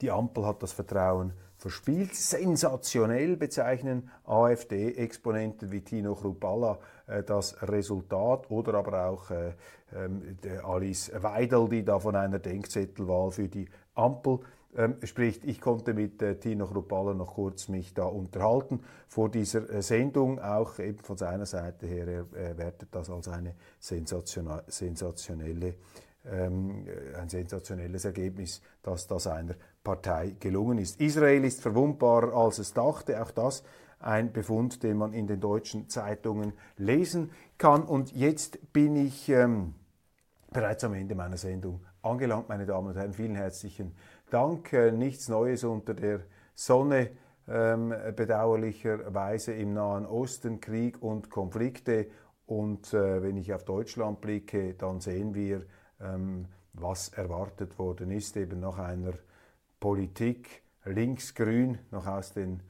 Die 0.00 0.10
Ampel 0.10 0.46
hat 0.46 0.62
das 0.62 0.72
Vertrauen 0.72 1.32
verspielt. 1.66 2.14
Sensationell 2.14 3.36
bezeichnen 3.36 4.08
AfD-Exponenten 4.24 5.72
wie 5.72 5.80
Tino 5.80 6.14
Chrupalla 6.14 6.78
äh, 7.08 7.24
das 7.24 7.60
Resultat 7.60 8.48
oder 8.52 8.74
aber 8.74 9.06
auch 9.08 9.30
äh, 9.32 9.48
äh, 9.48 10.58
Alice 10.62 11.10
Weidel, 11.12 11.68
die 11.68 11.84
da 11.84 11.98
von 11.98 12.14
einer 12.14 12.38
Denkzettelwahl 12.38 13.32
für 13.32 13.48
die 13.48 13.68
Ampel 13.96 14.38
ähm, 14.76 14.94
spricht. 15.02 15.44
Ich 15.44 15.60
konnte 15.60 15.92
mit 15.92 16.22
äh, 16.22 16.38
Tino 16.38 16.66
Chrupalla 16.68 17.14
noch 17.14 17.34
kurz 17.34 17.66
mich 17.66 17.94
da 17.94 18.04
unterhalten 18.04 18.84
vor 19.08 19.28
dieser 19.28 19.82
Sendung, 19.82 20.38
auch 20.38 20.78
eben 20.78 21.00
von 21.00 21.16
seiner 21.16 21.46
Seite 21.46 21.88
her, 21.88 22.26
er 22.32 22.58
wertet 22.58 22.94
das 22.94 23.10
als 23.10 23.26
eine 23.26 23.56
sensationelle 23.80 25.74
ähm, 26.30 26.86
ein 27.16 27.28
sensationelles 27.28 28.04
Ergebnis, 28.04 28.60
dass 28.82 29.06
das 29.06 29.26
einer 29.26 29.54
Partei 29.82 30.34
gelungen 30.40 30.78
ist. 30.78 31.00
Israel 31.00 31.44
ist 31.44 31.60
verwundbarer, 31.60 32.34
als 32.34 32.58
es 32.58 32.72
dachte. 32.72 33.22
Auch 33.22 33.30
das 33.30 33.62
ein 34.00 34.32
Befund, 34.32 34.82
den 34.82 34.98
man 34.98 35.12
in 35.12 35.26
den 35.26 35.40
deutschen 35.40 35.88
Zeitungen 35.88 36.52
lesen 36.76 37.30
kann. 37.58 37.82
Und 37.82 38.12
jetzt 38.12 38.72
bin 38.72 38.96
ich 38.96 39.28
ähm, 39.28 39.74
bereits 40.52 40.84
am 40.84 40.94
Ende 40.94 41.14
meiner 41.14 41.36
Sendung 41.36 41.80
angelangt, 42.02 42.48
meine 42.48 42.66
Damen 42.66 42.88
und 42.88 42.96
Herren. 42.96 43.12
Vielen 43.12 43.36
herzlichen 43.36 43.94
Dank. 44.30 44.72
Äh, 44.72 44.92
nichts 44.92 45.28
Neues 45.28 45.64
unter 45.64 45.94
der 45.94 46.20
Sonne. 46.54 47.10
Ähm, 47.48 47.94
bedauerlicherweise 48.16 49.52
im 49.52 49.72
Nahen 49.74 50.04
Osten 50.04 50.60
Krieg 50.60 51.00
und 51.00 51.30
Konflikte. 51.30 52.08
Und 52.46 52.92
äh, 52.92 53.22
wenn 53.22 53.36
ich 53.36 53.52
auf 53.54 53.64
Deutschland 53.64 54.20
blicke, 54.20 54.74
dann 54.74 55.00
sehen 55.00 55.34
wir, 55.34 55.64
was 56.74 57.08
erwartet 57.10 57.78
worden 57.78 58.10
ist, 58.10 58.36
eben 58.36 58.60
nach 58.60 58.78
einer 58.78 59.14
Politik 59.80 60.62
linksgrün, 60.84 61.78
noch 61.90 62.06
aus 62.06 62.32
den 62.32 62.62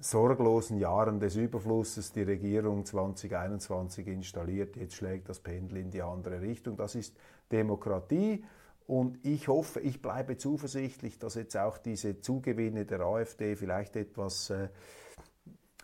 sorglosen 0.00 0.78
Jahren 0.78 1.20
des 1.20 1.36
Überflusses 1.36 2.12
die 2.12 2.22
Regierung 2.22 2.84
2021 2.84 4.06
installiert. 4.06 4.76
Jetzt 4.76 4.94
schlägt 4.94 5.28
das 5.28 5.40
Pendel 5.40 5.78
in 5.78 5.90
die 5.90 6.02
andere 6.02 6.40
Richtung. 6.40 6.76
Das 6.76 6.94
ist 6.94 7.16
Demokratie. 7.50 8.44
Und 8.86 9.18
ich 9.24 9.48
hoffe, 9.48 9.80
ich 9.80 10.00
bleibe 10.00 10.36
zuversichtlich, 10.36 11.18
dass 11.18 11.34
jetzt 11.34 11.56
auch 11.56 11.78
diese 11.78 12.20
Zugewinne 12.20 12.84
der 12.84 13.00
AfD 13.00 13.56
vielleicht 13.56 13.96
etwas 13.96 14.50
äh, 14.50 14.68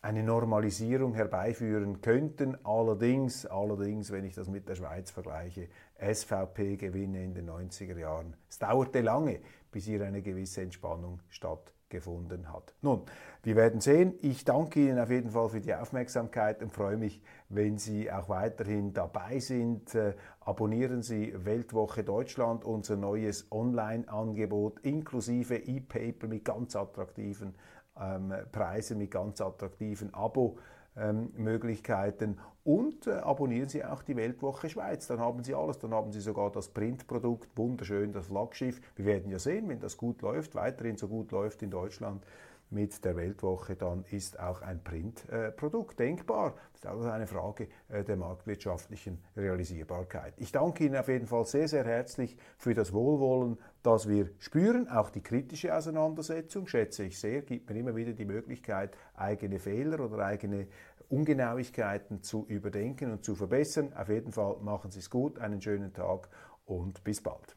eine 0.02 0.24
Normalisierung 0.24 1.14
herbeiführen 1.14 2.00
könnten. 2.00 2.58
Allerdings, 2.64 3.46
allerdings, 3.46 4.10
wenn 4.10 4.24
ich 4.24 4.34
das 4.34 4.48
mit 4.48 4.68
der 4.68 4.74
Schweiz 4.74 5.12
vergleiche, 5.12 5.68
SVP-Gewinne 6.00 7.22
in 7.22 7.34
den 7.34 7.48
90er 7.48 7.96
Jahren. 7.96 8.34
Es 8.48 8.58
dauerte 8.58 9.00
lange, 9.00 9.38
bis 9.70 9.84
hier 9.84 10.04
eine 10.04 10.20
gewisse 10.20 10.62
Entspannung 10.62 11.20
stattgefunden 11.28 12.52
hat. 12.52 12.74
Nun, 12.82 13.02
wir 13.44 13.54
werden 13.54 13.80
sehen. 13.80 14.14
Ich 14.22 14.44
danke 14.44 14.80
Ihnen 14.80 14.98
auf 14.98 15.10
jeden 15.10 15.30
Fall 15.30 15.48
für 15.48 15.60
die 15.60 15.72
Aufmerksamkeit 15.72 16.64
und 16.64 16.72
freue 16.72 16.96
mich, 16.96 17.22
wenn 17.48 17.78
Sie 17.78 18.10
auch 18.10 18.28
weiterhin 18.28 18.92
dabei 18.92 19.38
sind. 19.38 19.94
Äh, 19.94 20.14
abonnieren 20.40 21.02
Sie 21.02 21.32
Weltwoche 21.44 22.02
Deutschland, 22.02 22.64
unser 22.64 22.96
neues 22.96 23.46
Online-Angebot 23.52 24.80
inklusive 24.80 25.58
E-Paper 25.58 26.26
mit 26.26 26.44
ganz 26.44 26.74
attraktiven 26.74 27.54
ähm, 28.00 28.32
Preisen, 28.50 28.98
mit 28.98 29.10
ganz 29.10 29.40
attraktiven 29.40 30.12
Abo 30.14 30.58
ähm, 30.96 31.30
Möglichkeiten 31.36 32.38
und 32.64 33.06
äh, 33.06 33.12
abonnieren 33.12 33.68
Sie 33.68 33.84
auch 33.84 34.02
die 34.02 34.16
Weltwoche 34.16 34.68
Schweiz. 34.68 35.06
Dann 35.06 35.18
haben 35.18 35.42
Sie 35.42 35.54
alles, 35.54 35.78
dann 35.78 35.92
haben 35.92 36.12
Sie 36.12 36.20
sogar 36.20 36.50
das 36.52 36.68
Printprodukt, 36.68 37.56
wunderschön 37.56 38.12
das 38.12 38.26
Flaggschiff. 38.26 38.80
Wir 38.96 39.06
werden 39.06 39.30
ja 39.30 39.38
sehen, 39.38 39.68
wenn 39.68 39.80
das 39.80 39.96
gut 39.96 40.22
läuft, 40.22 40.54
weiterhin 40.54 40.96
so 40.96 41.08
gut 41.08 41.32
läuft 41.32 41.62
in 41.62 41.70
Deutschland, 41.70 42.24
mit 42.72 43.04
der 43.04 43.16
Weltwoche, 43.16 43.76
dann 43.76 44.04
ist 44.10 44.40
auch 44.40 44.62
ein 44.62 44.82
Printprodukt 44.82 45.98
denkbar. 45.98 46.54
Das 46.72 46.80
ist 46.80 46.86
auch 46.86 47.12
eine 47.12 47.26
Frage 47.26 47.68
äh, 47.88 48.02
der 48.02 48.16
marktwirtschaftlichen 48.16 49.22
Realisierbarkeit. 49.36 50.34
Ich 50.38 50.52
danke 50.52 50.84
Ihnen 50.84 50.96
auf 50.96 51.08
jeden 51.08 51.26
Fall 51.26 51.44
sehr, 51.44 51.68
sehr 51.68 51.84
herzlich 51.84 52.36
für 52.56 52.74
das 52.74 52.92
Wohlwollen, 52.92 53.58
das 53.82 54.08
wir 54.08 54.30
spüren. 54.38 54.88
Auch 54.88 55.10
die 55.10 55.22
kritische 55.22 55.74
Auseinandersetzung 55.76 56.66
schätze 56.66 57.04
ich 57.04 57.18
sehr, 57.18 57.42
gibt 57.42 57.68
mir 57.70 57.78
immer 57.78 57.94
wieder 57.94 58.12
die 58.12 58.24
Möglichkeit, 58.24 58.96
eigene 59.14 59.58
Fehler 59.58 60.00
oder 60.00 60.24
eigene 60.24 60.68
Ungenauigkeiten 61.08 62.22
zu 62.22 62.46
überdenken 62.48 63.12
und 63.12 63.24
zu 63.24 63.34
verbessern. 63.34 63.92
Auf 63.92 64.08
jeden 64.08 64.32
Fall 64.32 64.56
machen 64.62 64.90
Sie 64.90 65.00
es 65.00 65.10
gut, 65.10 65.38
einen 65.38 65.60
schönen 65.60 65.92
Tag 65.92 66.28
und 66.64 67.04
bis 67.04 67.22
bald. 67.22 67.56